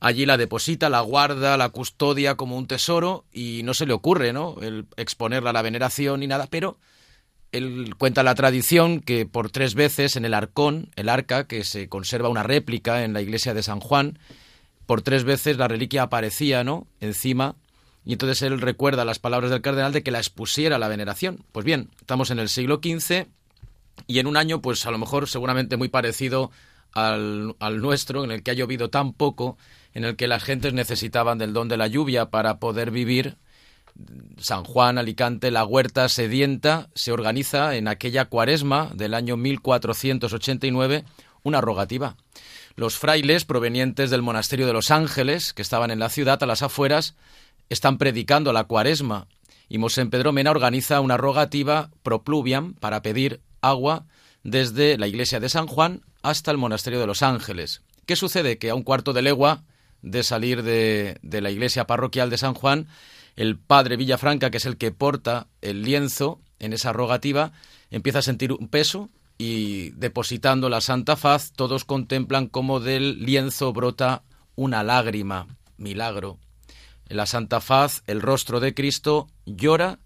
[0.00, 4.32] Allí la deposita, la guarda, la custodia como un tesoro y no se le ocurre,
[4.32, 4.56] ¿no?
[4.62, 6.78] El exponerla a la veneración ni nada, pero
[7.54, 11.88] él cuenta la tradición que por tres veces en el arcón, el arca, que se
[11.88, 14.18] conserva una réplica en la iglesia de San Juan,
[14.86, 16.86] por tres veces la reliquia aparecía, ¿no?
[17.00, 17.56] Encima,
[18.04, 21.44] y entonces él recuerda las palabras del cardenal de que la expusiera a la veneración.
[21.52, 23.26] Pues bien, estamos en el siglo XV
[24.06, 26.50] y en un año, pues a lo mejor seguramente muy parecido
[26.92, 29.56] al, al nuestro, en el que ha llovido tan poco,
[29.94, 33.36] en el que las gentes necesitaban del don de la lluvia para poder vivir,
[34.38, 41.04] San Juan, Alicante, la huerta sedienta, se organiza en aquella cuaresma del año 1489
[41.42, 42.16] una rogativa.
[42.76, 46.62] Los frailes provenientes del monasterio de los Ángeles, que estaban en la ciudad a las
[46.62, 47.14] afueras,
[47.68, 49.28] están predicando la cuaresma
[49.68, 54.06] y Mosén Pedro Mena organiza una rogativa propluviam para pedir agua
[54.42, 57.82] desde la iglesia de San Juan hasta el monasterio de los Ángeles.
[58.06, 58.58] ¿Qué sucede?
[58.58, 59.62] Que a un cuarto de legua
[60.02, 62.88] de salir de, de la iglesia parroquial de San Juan,
[63.36, 67.52] el padre Villafranca, que es el que porta el lienzo en esa rogativa,
[67.90, 73.72] empieza a sentir un peso y depositando la santa faz, todos contemplan cómo del lienzo
[73.72, 74.22] brota
[74.54, 76.38] una lágrima, milagro.
[77.08, 79.98] En la santa faz, el rostro de Cristo llora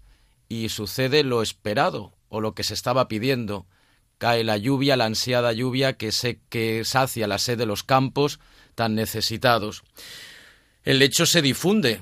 [0.47, 3.67] y sucede lo esperado o lo que se estaba pidiendo.
[4.17, 8.39] Cae la lluvia, la ansiada lluvia que, se, que sacia la sed de los campos
[8.75, 9.83] tan necesitados.
[10.83, 12.01] El hecho se difunde,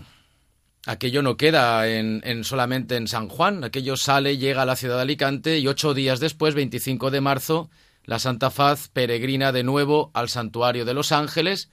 [0.88, 4.95] aquello no queda en, en, solamente en San Juan, aquello sale, llega a la ciudad
[4.95, 7.69] de Alicante y ocho días después, 25 de marzo,
[8.06, 11.70] la Santa Faz peregrina de nuevo al santuario de los ángeles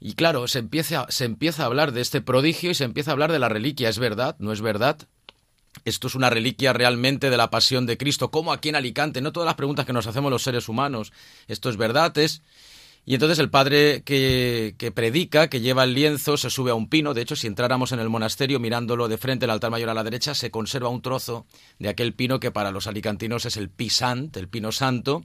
[0.00, 3.12] y claro, se empieza, se empieza a hablar de este prodigio y se empieza a
[3.12, 3.88] hablar de la reliquia.
[3.88, 4.36] ¿Es verdad?
[4.38, 4.98] ¿No es verdad?
[5.84, 9.32] Esto es una reliquia realmente de la pasión de Cristo, como aquí en Alicante, no
[9.32, 11.12] todas las preguntas que nos hacemos los seres humanos.
[11.48, 12.42] Esto es verdad, es
[13.06, 17.12] y entonces el padre que, predica, que lleva el lienzo, se sube a un pino.
[17.12, 20.04] De hecho, si entráramos en el monasterio mirándolo de frente, el altar mayor a la
[20.04, 21.44] derecha, se conserva un trozo
[21.78, 25.24] de aquel pino que para los alicantinos es el pisant, el pino santo.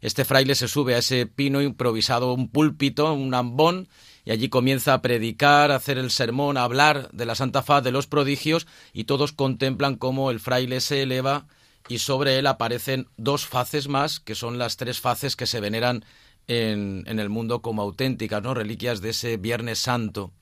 [0.00, 3.88] Este fraile se sube a ese pino improvisado, un púlpito, un ambón,
[4.24, 7.84] y allí comienza a predicar, a hacer el sermón, a hablar de la Santa Faz,
[7.84, 11.46] de los prodigios, y todos contemplan cómo el fraile se eleva
[11.88, 16.04] y sobre él aparecen dos faces más, que son las tres faces que se veneran
[16.48, 18.54] en, el mundo como auténticas, ¿no?
[18.54, 20.32] Reliquias de ese Viernes Santo.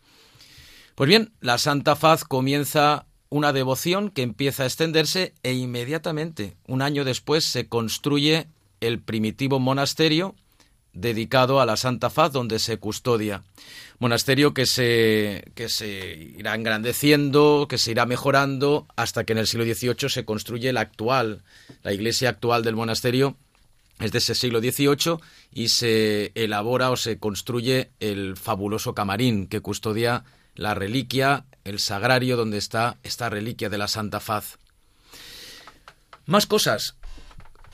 [0.95, 6.81] Pues bien, la Santa Faz comienza una devoción que empieza a extenderse e inmediatamente, un
[6.81, 8.47] año después, se construye
[8.81, 10.35] el primitivo monasterio
[10.93, 13.43] dedicado a la Santa Faz donde se custodia.
[13.99, 19.47] Monasterio que se, que se irá engrandeciendo, que se irá mejorando hasta que en el
[19.47, 21.43] siglo XVIII se construye la actual,
[21.83, 23.37] la iglesia actual del monasterio
[23.99, 25.19] es de ese siglo XVIII
[25.53, 30.25] y se elabora o se construye el fabuloso camarín que custodia
[30.55, 34.59] la reliquia, el sagrario donde está esta reliquia de la Santa Faz.
[36.27, 36.97] Más cosas.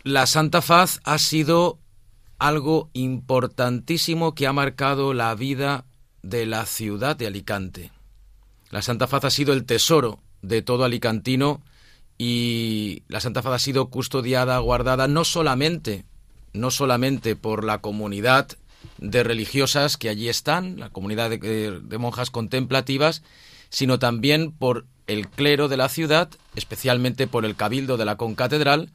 [0.05, 1.79] La Santa Faz ha sido
[2.39, 5.85] algo importantísimo que ha marcado la vida
[6.23, 7.93] de la ciudad de Alicante.
[8.71, 11.63] La Santa Faz ha sido el tesoro de todo alicantino
[12.19, 16.05] y la Santa Faz ha sido custodiada, guardada no solamente,
[16.53, 18.49] no solamente por la comunidad
[18.99, 23.23] de religiosas que allí están, la comunidad de, de monjas contemplativas,
[23.71, 28.91] sino también por el clero de la ciudad, especialmente por el cabildo de la concatedral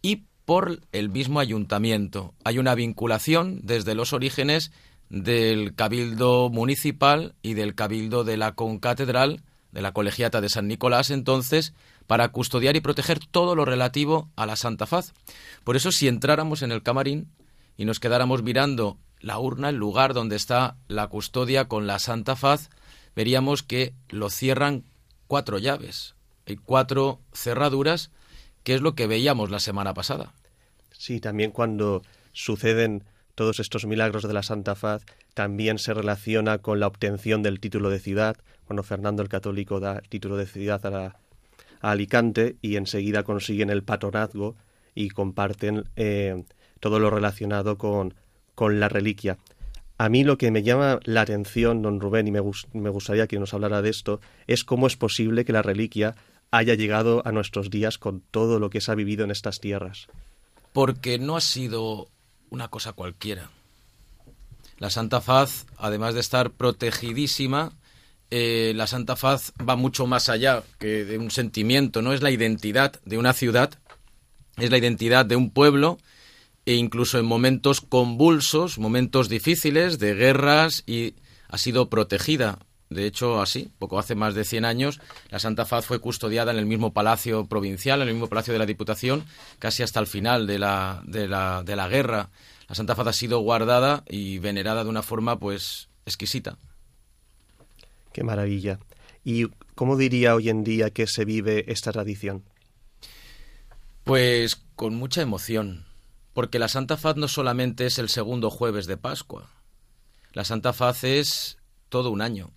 [0.00, 2.34] y por el mismo ayuntamiento.
[2.44, 4.72] Hay una vinculación desde los orígenes
[5.08, 11.10] del cabildo municipal y del cabildo de la concatedral, de la colegiata de San Nicolás
[11.10, 11.74] entonces,
[12.12, 15.14] para custodiar y proteger todo lo relativo a la Santa Faz.
[15.64, 17.32] Por eso si entráramos en el camarín
[17.78, 22.36] y nos quedáramos mirando la urna, el lugar donde está la custodia con la Santa
[22.36, 22.68] Faz,
[23.16, 24.84] veríamos que lo cierran
[25.26, 26.14] cuatro llaves.
[26.44, 28.10] Hay cuatro cerraduras,
[28.62, 30.34] que es lo que veíamos la semana pasada.
[30.90, 32.02] Sí, también cuando
[32.34, 33.04] suceden
[33.34, 37.88] todos estos milagros de la Santa Faz, también se relaciona con la obtención del título
[37.88, 38.36] de ciudad,
[38.66, 41.21] cuando Fernando el Católico da el título de ciudad a, la,
[41.82, 44.56] a Alicante y enseguida consiguen el patronazgo
[44.94, 46.44] y comparten eh,
[46.80, 48.14] todo lo relacionado con,
[48.54, 49.36] con la reliquia.
[49.98, 52.40] A mí lo que me llama la atención, don Rubén, y me,
[52.72, 56.16] me, gustaría que nos hablara de esto, es cómo es posible que la reliquia
[56.50, 60.08] haya llegado a nuestros días con todo lo que se ha vivido en estas tierras.
[60.72, 62.08] Porque no ha sido
[62.50, 63.50] una cosa cualquiera.
[64.78, 67.72] La Santa Faz, además de estar protegidísima,
[68.34, 72.30] eh, la Santa Faz va mucho más allá que de un sentimiento, no es la
[72.30, 73.78] identidad de una ciudad,
[74.56, 75.98] es la identidad de un pueblo
[76.64, 81.14] e incluso en momentos convulsos, momentos difíciles de guerras y
[81.48, 82.58] ha sido protegida.
[82.88, 86.58] De hecho, así, poco hace más de 100 años, la Santa Faz fue custodiada en
[86.58, 89.26] el mismo palacio provincial, en el mismo palacio de la Diputación,
[89.58, 92.30] casi hasta el final de la, de la, de la guerra.
[92.66, 96.56] La Santa Faz ha sido guardada y venerada de una forma, pues, exquisita.
[98.12, 98.78] Qué maravilla.
[99.24, 102.44] ¿Y cómo diría hoy en día que se vive esta tradición?
[104.04, 105.86] Pues con mucha emoción,
[106.32, 109.48] porque la Santa Faz no solamente es el segundo jueves de Pascua,
[110.32, 111.58] la Santa Faz es
[111.88, 112.50] todo un año,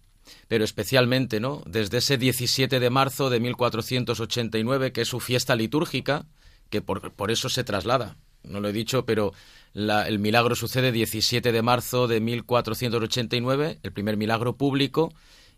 [0.48, 1.62] pero especialmente, ¿no?
[1.66, 6.26] Desde ese 17 de marzo de 1489, que es su fiesta litúrgica,
[6.70, 8.18] que por, por eso se traslada.
[8.44, 9.34] No lo he dicho, pero
[9.74, 15.14] la, el milagro sucede 17 de marzo de 1489, el primer milagro público,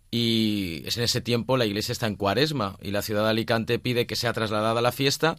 [0.10, 4.08] y en ese tiempo la iglesia está en cuaresma y la ciudad de Alicante pide
[4.08, 5.36] que sea trasladada la fiesta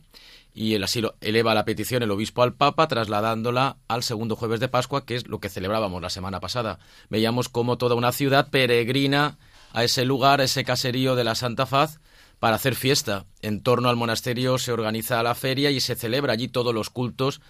[0.52, 4.68] y él así eleva la petición el obispo al papa trasladándola al segundo jueves de
[4.68, 6.78] Pascua que es lo que celebrábamos la semana pasada.
[7.08, 9.38] Veíamos como toda una ciudad peregrina
[9.72, 12.00] a ese lugar a ese caserío de la Santa Faz
[12.38, 13.24] para hacer fiesta.
[13.40, 17.40] En torno al monasterio se organiza la feria y se celebra allí todos los cultos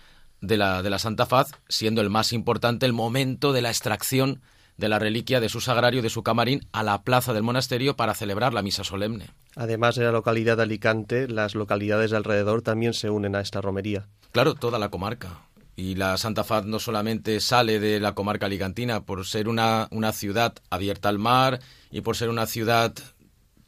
[0.41, 4.41] de la, de la Santa Faz siendo el más importante el momento de la extracción
[4.79, 8.15] de la reliquia de su sagrario, de su camarín, a la plaza del monasterio para
[8.15, 9.27] celebrar la misa solemne.
[9.57, 13.61] Además de la localidad de Alicante, las localidades de alrededor también se unen a esta
[13.61, 14.07] romería.
[14.33, 15.41] Claro, toda la comarca.
[15.75, 20.13] Y la Santa Faz no solamente sale de la comarca alicantina por ser una, una
[20.13, 21.61] ciudad abierta al mar
[21.91, 22.95] y por ser una ciudad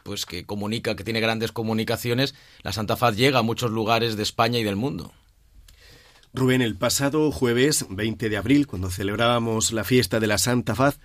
[0.02, 4.22] pues que comunica, que tiene grandes comunicaciones, la Santa Faz llega a muchos lugares de
[4.22, 5.12] España y del mundo.
[6.32, 11.00] Rubén, el pasado jueves 20 de abril, cuando celebrábamos la fiesta de la Santa Faz,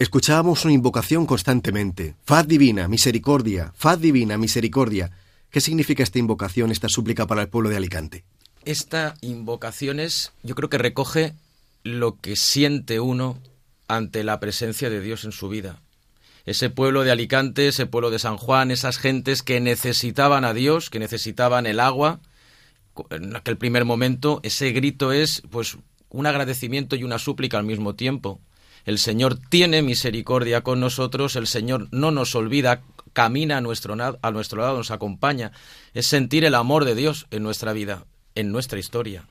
[0.00, 2.16] escuchábamos una invocación constantemente.
[2.24, 5.12] Faz divina, misericordia, faz divina, misericordia.
[5.50, 8.24] ¿Qué significa esta invocación, esta súplica para el pueblo de Alicante?
[8.64, 11.34] Esta invocación es, yo creo que recoge
[11.84, 13.38] lo que siente uno
[13.86, 15.80] ante la presencia de Dios en su vida.
[16.46, 20.90] Ese pueblo de Alicante, ese pueblo de San Juan, esas gentes que necesitaban a Dios,
[20.90, 22.18] que necesitaban el agua,
[23.10, 25.78] en aquel primer momento, ese grito es pues
[26.10, 28.40] un agradecimiento y una súplica al mismo tiempo.
[28.84, 32.82] El Señor tiene misericordia con nosotros, el Señor no nos olvida,
[33.12, 35.52] camina a nuestro, a nuestro lado, nos acompaña.
[35.92, 39.26] Es sentir el amor de Dios en nuestra vida, en nuestra historia.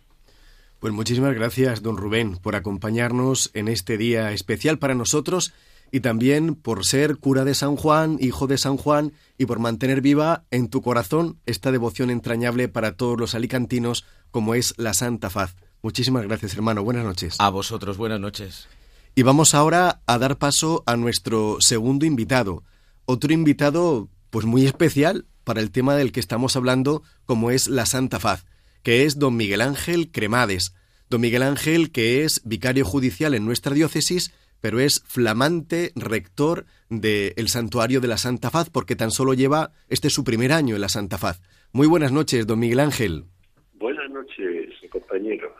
[0.79, 5.53] Pues muchísimas gracias, don Rubén, por acompañarnos en este día especial para nosotros
[5.91, 10.01] y también por ser cura de San Juan, hijo de San Juan, y por mantener
[10.01, 15.29] viva en tu corazón esta devoción entrañable para todos los alicantinos como es la Santa
[15.29, 15.55] Faz.
[15.81, 16.83] Muchísimas gracias, hermano.
[16.83, 17.35] Buenas noches.
[17.39, 18.67] A vosotros, buenas noches.
[19.15, 22.63] Y vamos ahora a dar paso a nuestro segundo invitado.
[23.05, 27.85] Otro invitado, pues muy especial para el tema del que estamos hablando, como es la
[27.85, 28.45] Santa Faz,
[28.83, 30.73] que es don Miguel Ángel Cremades.
[31.09, 37.47] Don Miguel Ángel, que es vicario judicial en nuestra diócesis, pero es flamante rector del
[37.47, 40.89] santuario de la Santa Faz, porque tan solo lleva este su primer año en la
[40.89, 41.41] Santa Faz.
[41.73, 43.25] Muy buenas noches, don Miguel Ángel.
[43.73, 45.53] Buenas noches, compañeros.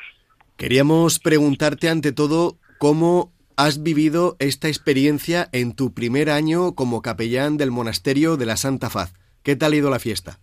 [0.56, 7.58] Queríamos preguntarte ante todo cómo has vivido esta experiencia en tu primer año como capellán
[7.58, 9.14] del monasterio de la Santa Faz.
[9.44, 10.40] ¿Qué tal ha ido la fiesta?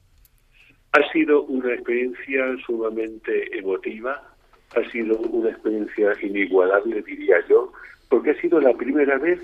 [0.92, 4.34] Ha sido una experiencia sumamente emotiva,
[4.76, 7.72] ha sido una experiencia inigualable, diría yo,
[8.08, 9.40] porque ha sido la primera vez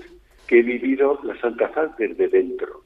[0.47, 2.81] que he vivido la Santa Faz desde dentro.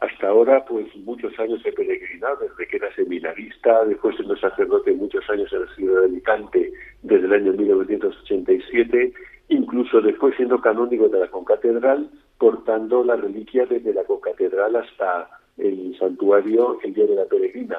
[0.00, 5.28] Hasta ahora, pues muchos años he peregrinado, desde que era seminarista, después siendo sacerdote muchos
[5.28, 9.12] años en la ciudad de Alicante, desde el año 1987,
[9.48, 15.96] incluso después siendo canónigo de la concatedral, portando la reliquia desde la concatedral hasta el
[15.98, 17.78] santuario el día de la peregrina.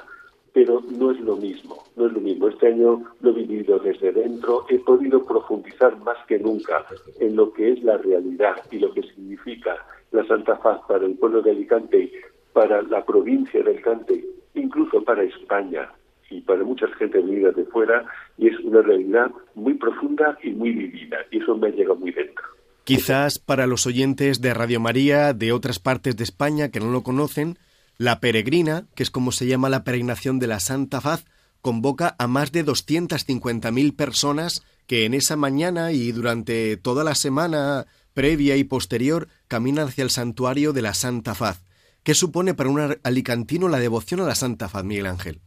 [0.54, 2.48] Pero no es lo mismo, no es lo mismo.
[2.48, 6.86] Este año lo he vivido desde dentro, he podido profundizar más que nunca
[7.20, 9.76] en lo que es la realidad y lo que significa
[10.12, 12.12] la Santa Faz para el pueblo de Alicante,
[12.54, 14.26] para la provincia de Alicante,
[14.56, 15.92] incluso para España
[16.30, 18.06] y para mucha gente venida de fuera,
[18.38, 22.46] y es una realidad muy profunda y muy vivida, y eso me llega muy dentro.
[22.84, 27.04] Quizás para los oyentes de Radio María de otras partes de España que no lo
[27.04, 27.58] conocen,
[28.00, 31.26] la peregrina, que es como se llama la peregrinación de la Santa Faz,
[31.62, 37.86] convoca a más de 250.000 personas que en esa mañana y durante toda la semana
[38.14, 41.62] previa y posterior caminan hacia el santuario de la Santa Faz.
[42.02, 45.40] ¿Qué supone para un alicantino la devoción a la Santa Faz, Miguel Ángel?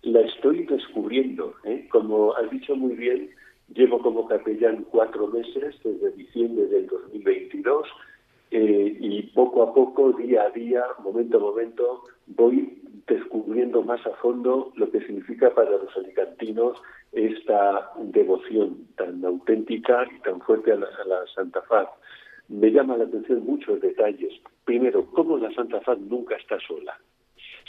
[0.00, 1.54] La estoy descubriendo.
[1.64, 1.86] ¿eh?
[1.92, 3.28] Como has dicho muy bien,
[3.74, 7.86] llevo como capellán cuatro meses, desde diciembre del 2022,
[8.56, 14.10] eh, y poco a poco, día a día, momento a momento, voy descubriendo más a
[14.22, 16.80] fondo lo que significa para los alicantinos
[17.10, 21.88] esta devoción tan auténtica y tan fuerte a la, a la Santa Faz.
[22.48, 24.32] Me llama la atención muchos detalles.
[24.64, 26.96] Primero, cómo la Santa Faz nunca está sola.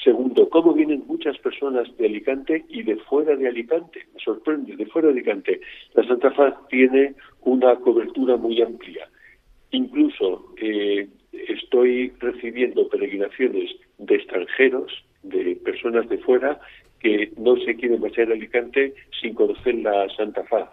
[0.03, 4.05] Segundo, cómo vienen muchas personas de Alicante y de fuera de Alicante.
[4.13, 5.61] Me sorprende, de fuera de Alicante.
[5.95, 9.09] La Santa Faz tiene una cobertura muy amplia.
[9.75, 16.61] Incluso eh, estoy recibiendo peregrinaciones de extranjeros, de personas de fuera,
[17.01, 20.69] que no se quieren marchar a Alicante sin conocer la Santa Faz.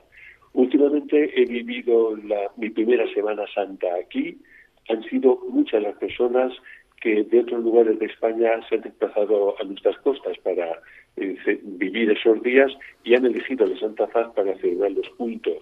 [0.52, 4.38] Últimamente he vivido la, mi primera Semana Santa aquí.
[4.88, 6.52] Han sido muchas las personas
[7.00, 10.78] que de otros lugares de España se han desplazado a nuestras costas para
[11.16, 12.70] eh, vivir esos días
[13.02, 15.58] y han elegido la Santa Faz para celebrar los cultos.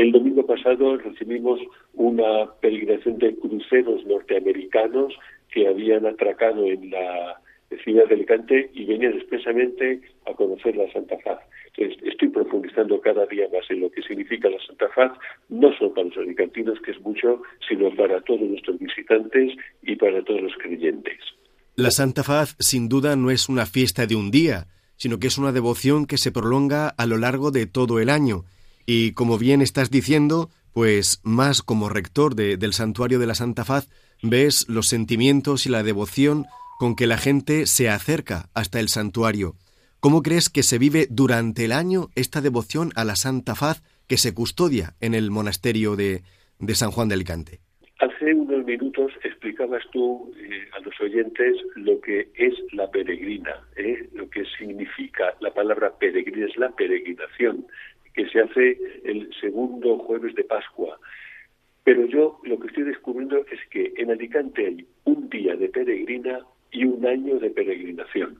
[0.00, 1.60] El domingo pasado recibimos
[1.92, 5.12] una peregrinación de cruceros norteamericanos
[5.52, 7.38] que habían atracado en la
[7.84, 11.40] ciudad de Alicante y venían expresamente a conocer la Santa Faz.
[11.76, 15.12] Entonces, estoy profundizando cada día más en lo que significa la Santa Faz,
[15.50, 20.24] no solo para los alicantinos, que es mucho, sino para todos nuestros visitantes y para
[20.24, 21.18] todos los creyentes.
[21.76, 24.64] La Santa Faz, sin duda, no es una fiesta de un día,
[24.96, 28.44] sino que es una devoción que se prolonga a lo largo de todo el año.
[28.92, 33.64] Y como bien estás diciendo, pues más como rector de, del santuario de la Santa
[33.64, 33.88] Faz,
[34.20, 39.54] ves los sentimientos y la devoción con que la gente se acerca hasta el santuario.
[40.00, 44.16] ¿Cómo crees que se vive durante el año esta devoción a la Santa Faz que
[44.16, 46.22] se custodia en el monasterio de,
[46.58, 47.60] de San Juan de Alicante?
[48.00, 54.08] Hace unos minutos explicabas tú eh, a los oyentes lo que es la peregrina, ¿eh?
[54.14, 57.66] lo que significa la palabra peregrina, es la peregrinación
[58.14, 60.98] que se hace el segundo jueves de Pascua.
[61.84, 66.40] Pero yo lo que estoy descubriendo es que en Alicante hay un día de peregrina
[66.70, 68.38] y un año de peregrinación.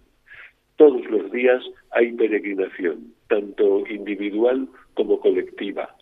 [0.76, 5.94] Todos los días hay peregrinación, tanto individual como colectiva.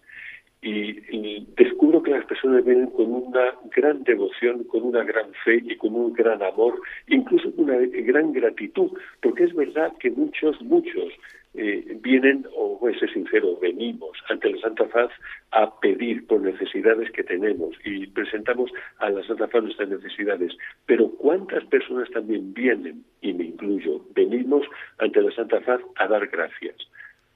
[0.61, 5.77] Y, descubro que las personas vienen con una gran devoción, con una gran fe y
[5.77, 8.91] con un gran amor, incluso con una gran gratitud,
[9.23, 11.13] porque es verdad que muchos, muchos
[11.55, 15.11] eh, vienen, o voy a ser sincero, venimos ante la Santa Faz
[15.51, 20.57] a pedir por necesidades que tenemos y presentamos a la Santa Faz nuestras necesidades.
[20.87, 24.67] Pero ¿cuántas personas también vienen, y me incluyo, venimos
[24.99, 26.77] ante la Santa Faz a dar gracias?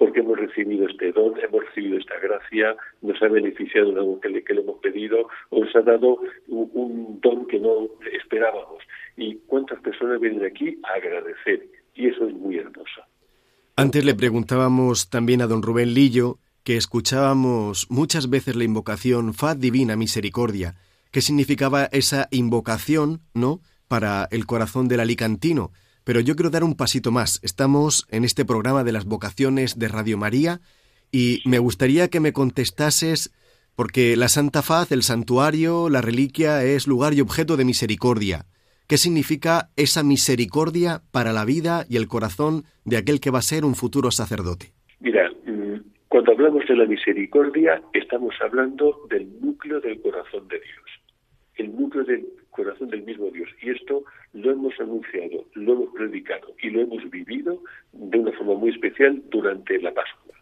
[0.02, 4.30] porque hemos recibido este don, hemos recibido esta gracia, nos ha beneficiado en algo que
[4.30, 8.82] le, que le hemos pedido, o nos ha dado un, un, don que no esperábamos.
[9.16, 11.68] ¿Y cuántas personas vienen aquí a agradecer?
[11.94, 13.02] Y eso es muy hermoso.
[13.74, 19.58] Antes le preguntábamos también a don Rubén Lillo que escuchábamos muchas veces la invocación Faz
[19.58, 20.76] Divina Misericordia.
[21.10, 23.62] ¿Qué significaba esa invocación, no?
[23.88, 25.72] Para el corazón del alicantino.
[26.04, 27.40] Pero yo quiero dar un pasito más.
[27.42, 30.60] Estamos en este programa de las vocaciones de Radio María
[31.10, 33.32] y me gustaría que me contestases
[33.74, 38.44] porque la Santa Faz, el santuario, la reliquia es lugar y objeto de misericordia.
[38.92, 43.50] ¿Qué significa esa misericordia para la vida y el corazón de aquel que va a
[43.52, 44.66] ser un futuro sacerdote?
[45.00, 50.88] Mira, mm, cuando hablamos de la misericordia, estamos hablando del núcleo del corazón de Dios,
[51.54, 53.48] el núcleo del corazón del mismo Dios.
[53.62, 57.62] Y esto lo hemos anunciado, lo hemos predicado y lo hemos vivido
[57.94, 60.34] de una forma muy especial durante la Pascua,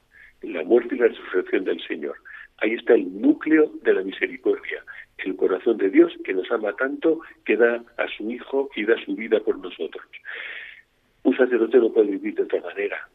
[0.43, 2.17] la muerte y la resurrección del Señor.
[2.57, 4.83] Ahí está el núcleo de la misericordia,
[5.25, 8.95] el corazón de Dios que nos ama tanto que da a su Hijo y da
[9.05, 10.05] su vida por nosotros.
[11.23, 13.09] Un sacerdote no puede vivir de otra manera.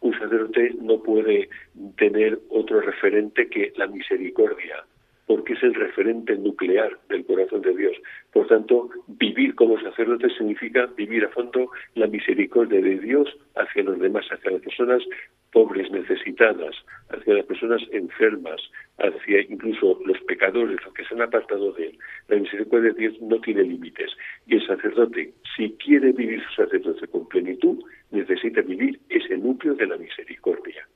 [0.00, 1.48] Un sacerdote no puede
[1.96, 4.84] tener otro referente que la misericordia,
[5.26, 7.96] porque es el referente nuclear del corazón de Dios.
[8.32, 13.98] Por tanto, vivir como sacerdote significa vivir a fondo la misericordia de Dios hacia los
[13.98, 15.02] demás, hacia las personas
[15.52, 16.74] pobres, necesitadas,
[17.10, 18.60] hacia las personas enfermas,
[18.98, 21.98] hacia incluso los pecadores, los que se han apartado de él.
[22.28, 24.10] La misericordia de Dios no tiene límites.
[24.46, 27.78] Y el sacerdote, si quiere vivir su sacerdote con plenitud,
[28.10, 30.86] necesita vivir ese núcleo de la misericordia.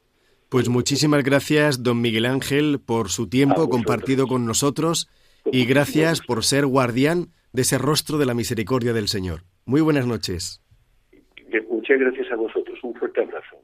[0.49, 5.09] Pues muchísimas gracias, don Miguel Ángel, por su tiempo compartido con nosotros
[5.44, 9.42] y gracias por ser guardián de ese rostro de la misericordia del Señor.
[9.64, 10.62] Muy buenas noches.
[11.68, 12.78] Muchas gracias a vosotros.
[12.82, 13.57] Un fuerte abrazo.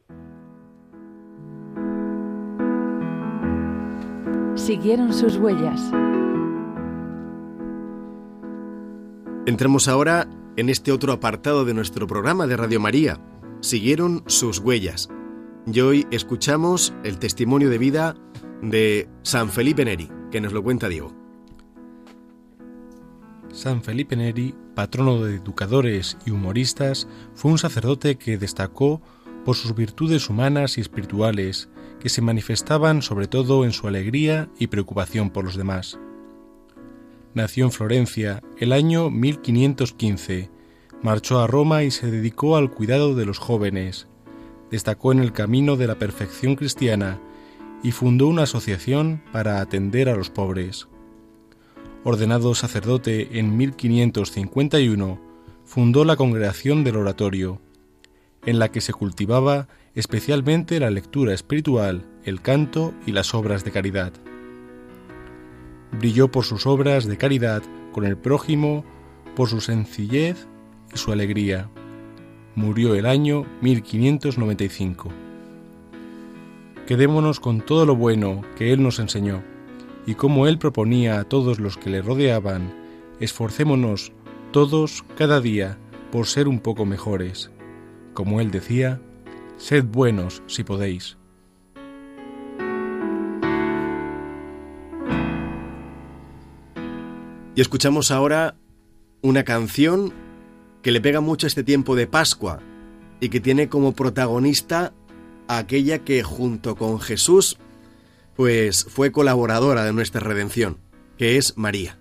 [4.54, 5.92] Siguieron sus huellas.
[9.46, 13.18] Entramos ahora en este otro apartado de nuestro programa de Radio María.
[13.60, 15.08] Siguieron sus huellas.
[15.64, 18.16] Y hoy escuchamos el testimonio de vida
[18.62, 21.14] de San Felipe Neri, que nos lo cuenta Diego.
[23.52, 29.00] San Felipe Neri, patrono de educadores y humoristas, fue un sacerdote que destacó
[29.44, 31.68] por sus virtudes humanas y espirituales,
[32.00, 35.96] que se manifestaban sobre todo en su alegría y preocupación por los demás.
[37.34, 40.50] Nació en Florencia el año 1515,
[41.02, 44.08] marchó a Roma y se dedicó al cuidado de los jóvenes,
[44.72, 47.20] destacó en el camino de la perfección cristiana
[47.82, 50.88] y fundó una asociación para atender a los pobres.
[52.04, 55.20] Ordenado sacerdote en 1551,
[55.64, 57.60] fundó la Congregación del Oratorio,
[58.46, 63.72] en la que se cultivaba especialmente la lectura espiritual, el canto y las obras de
[63.72, 64.14] caridad.
[65.92, 67.62] Brilló por sus obras de caridad
[67.92, 68.84] con el prójimo,
[69.36, 70.46] por su sencillez
[70.94, 71.68] y su alegría.
[72.54, 75.10] Murió el año 1595.
[76.86, 79.42] Quedémonos con todo lo bueno que Él nos enseñó,
[80.06, 82.74] y como Él proponía a todos los que le rodeaban,
[83.20, 84.12] esforcémonos
[84.50, 85.78] todos cada día
[86.10, 87.50] por ser un poco mejores.
[88.12, 89.00] Como Él decía,
[89.56, 91.16] sed buenos si podéis.
[97.54, 98.56] Y escuchamos ahora
[99.22, 100.12] una canción
[100.82, 102.60] que le pega mucho este tiempo de Pascua
[103.20, 104.92] y que tiene como protagonista
[105.48, 107.58] a aquella que junto con Jesús
[108.36, 110.78] pues fue colaboradora de nuestra redención,
[111.18, 111.98] que es María.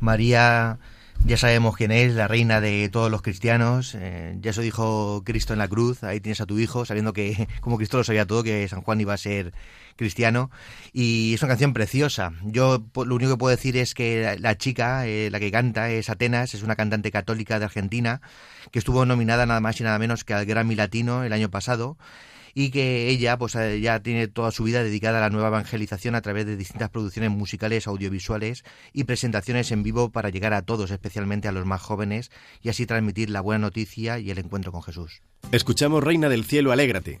[0.00, 0.78] María
[1.26, 3.94] ya sabemos quién es, la reina de todos los cristianos.
[3.94, 6.02] Eh, ya eso dijo Cristo en la cruz.
[6.02, 9.00] Ahí tienes a tu hijo, sabiendo que, como Cristo lo sabía todo, que San Juan
[9.00, 9.52] iba a ser
[9.96, 10.50] cristiano.
[10.92, 12.32] Y es una canción preciosa.
[12.44, 15.90] Yo lo único que puedo decir es que la, la chica, eh, la que canta,
[15.90, 18.20] es Atenas, es una cantante católica de Argentina,
[18.70, 21.96] que estuvo nominada nada más y nada menos que al Grammy Latino el año pasado
[22.54, 26.14] y que ella pues eh, ya tiene toda su vida dedicada a la nueva evangelización
[26.14, 30.90] a través de distintas producciones musicales, audiovisuales y presentaciones en vivo para llegar a todos,
[30.90, 32.30] especialmente a los más jóvenes,
[32.62, 35.22] y así transmitir la buena noticia y el encuentro con Jesús.
[35.52, 37.20] Escuchamos Reina del Cielo, alégrate.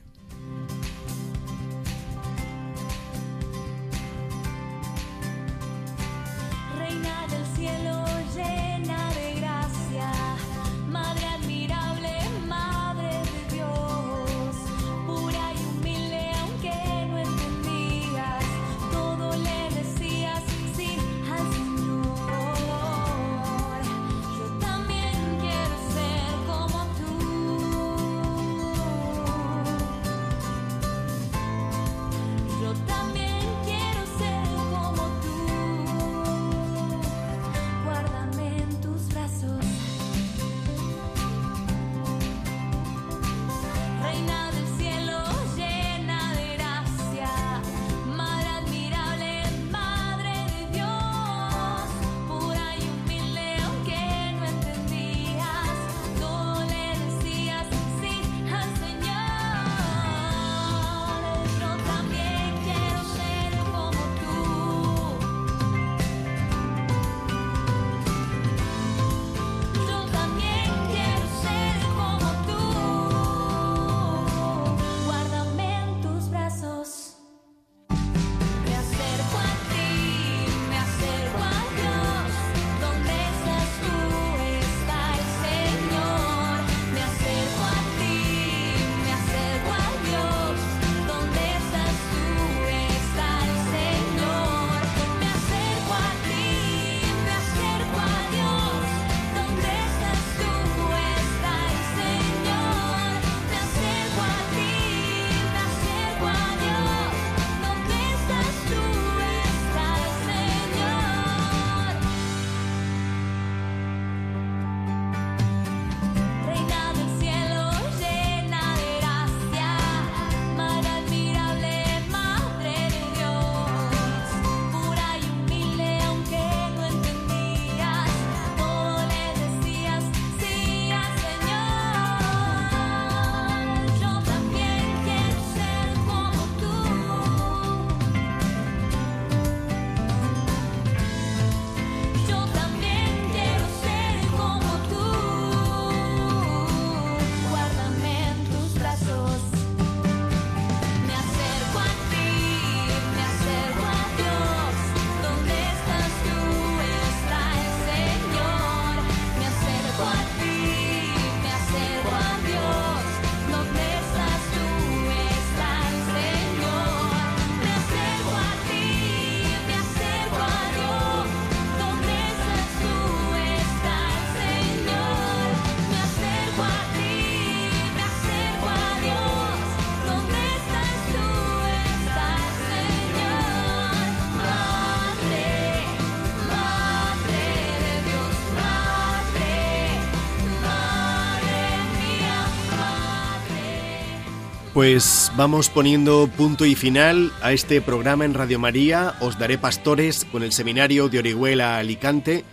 [194.80, 200.24] Pues vamos poniendo punto y final a este programa en Radio María, Os Daré Pastores,
[200.24, 202.46] con el seminario de Orihuela Alicante,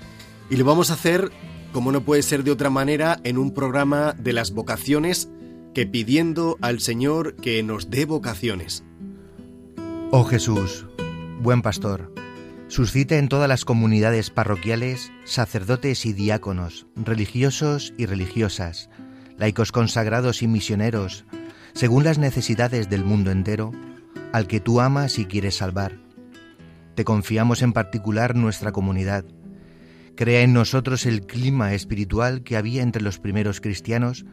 [0.49, 1.31] y lo vamos a hacer,
[1.71, 5.29] como no puede ser de otra manera, en un programa de las vocaciones,
[5.73, 8.83] que pidiendo al Señor que nos dé vocaciones.
[10.11, 10.85] Oh Jesús,
[11.39, 12.13] buen pastor,
[12.67, 18.89] suscita en todas las comunidades parroquiales sacerdotes y diáconos, religiosos y religiosas,
[19.37, 21.23] laicos consagrados y misioneros,
[21.77, 23.71] según las necesidades del mundo entero,
[24.33, 25.99] al que tú amas y quieres salvar.
[26.95, 29.25] Te confiamos en particular nuestra comunidad.
[30.15, 34.25] Crea en nosotros el clima espiritual que había entre los primeros cristianos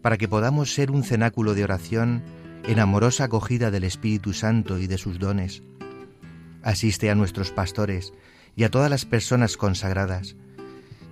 [0.00, 2.22] para que podamos ser un cenáculo de oración
[2.68, 5.64] en amorosa acogida del Espíritu Santo y de sus dones.
[6.62, 8.12] Asiste a nuestros pastores
[8.54, 10.36] y a todas las personas consagradas.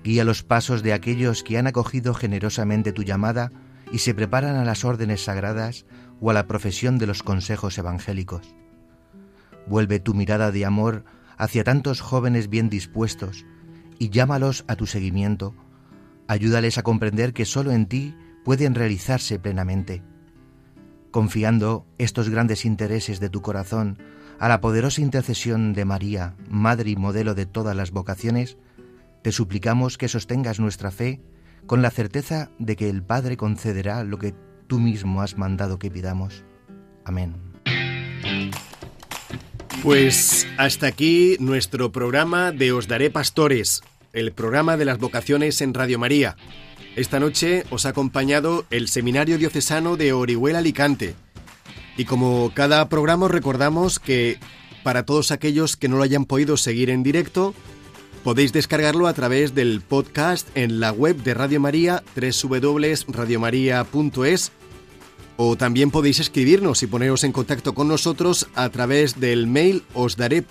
[0.05, 3.51] Guía los pasos de aquellos que han acogido generosamente tu llamada
[3.93, 5.87] y se preparan a las órdenes sagradas
[6.21, 8.55] o a la profesión de los consejos evangélicos.
[9.67, 11.05] Vuelve tu mirada de amor
[11.37, 13.47] hacia tantos jóvenes bien dispuestos
[13.99, 15.55] y llámalos a tu seguimiento.
[16.29, 18.15] Ayúdales a comprender que solo en ti
[18.45, 20.03] pueden realizarse plenamente.
[21.11, 23.99] Confiando estos grandes intereses de tu corazón
[24.39, 28.57] a la poderosa intercesión de María, Madre y modelo de todas las vocaciones,
[29.23, 31.21] te suplicamos que sostengas nuestra fe
[31.67, 34.35] con la certeza de que el Padre concederá lo que
[34.67, 36.45] tú mismo has mandado que pidamos.
[37.05, 37.35] Amén.
[39.83, 43.83] Pues hasta aquí nuestro programa de Os Daré Pastores,
[44.13, 46.37] el programa de las vocaciones en Radio María.
[46.97, 51.15] Esta noche os ha acompañado el Seminario Diocesano de Orihuela Alicante.
[51.97, 54.39] Y como cada programa os recordamos que
[54.83, 57.55] para todos aquellos que no lo hayan podido seguir en directo,
[58.23, 64.53] podéis descargarlo a través del podcast en la web de Radio María, www.radiomaria.es,
[65.37, 70.17] o también podéis escribirnos y poneros en contacto con nosotros a través del mail os
[70.17, 70.43] daré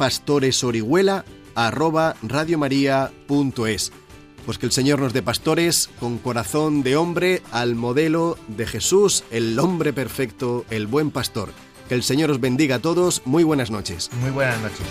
[4.45, 9.23] Pues que el Señor nos dé pastores con corazón de hombre al modelo de Jesús,
[9.29, 11.49] el hombre perfecto, el buen pastor.
[11.87, 13.21] Que el Señor os bendiga a todos.
[13.25, 14.09] Muy buenas noches.
[14.21, 14.87] Muy buenas noches.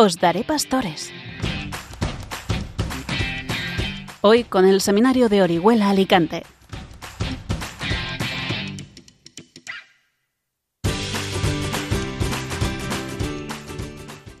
[0.00, 1.10] Os daré pastores.
[4.20, 6.44] Hoy con el seminario de Orihuela Alicante.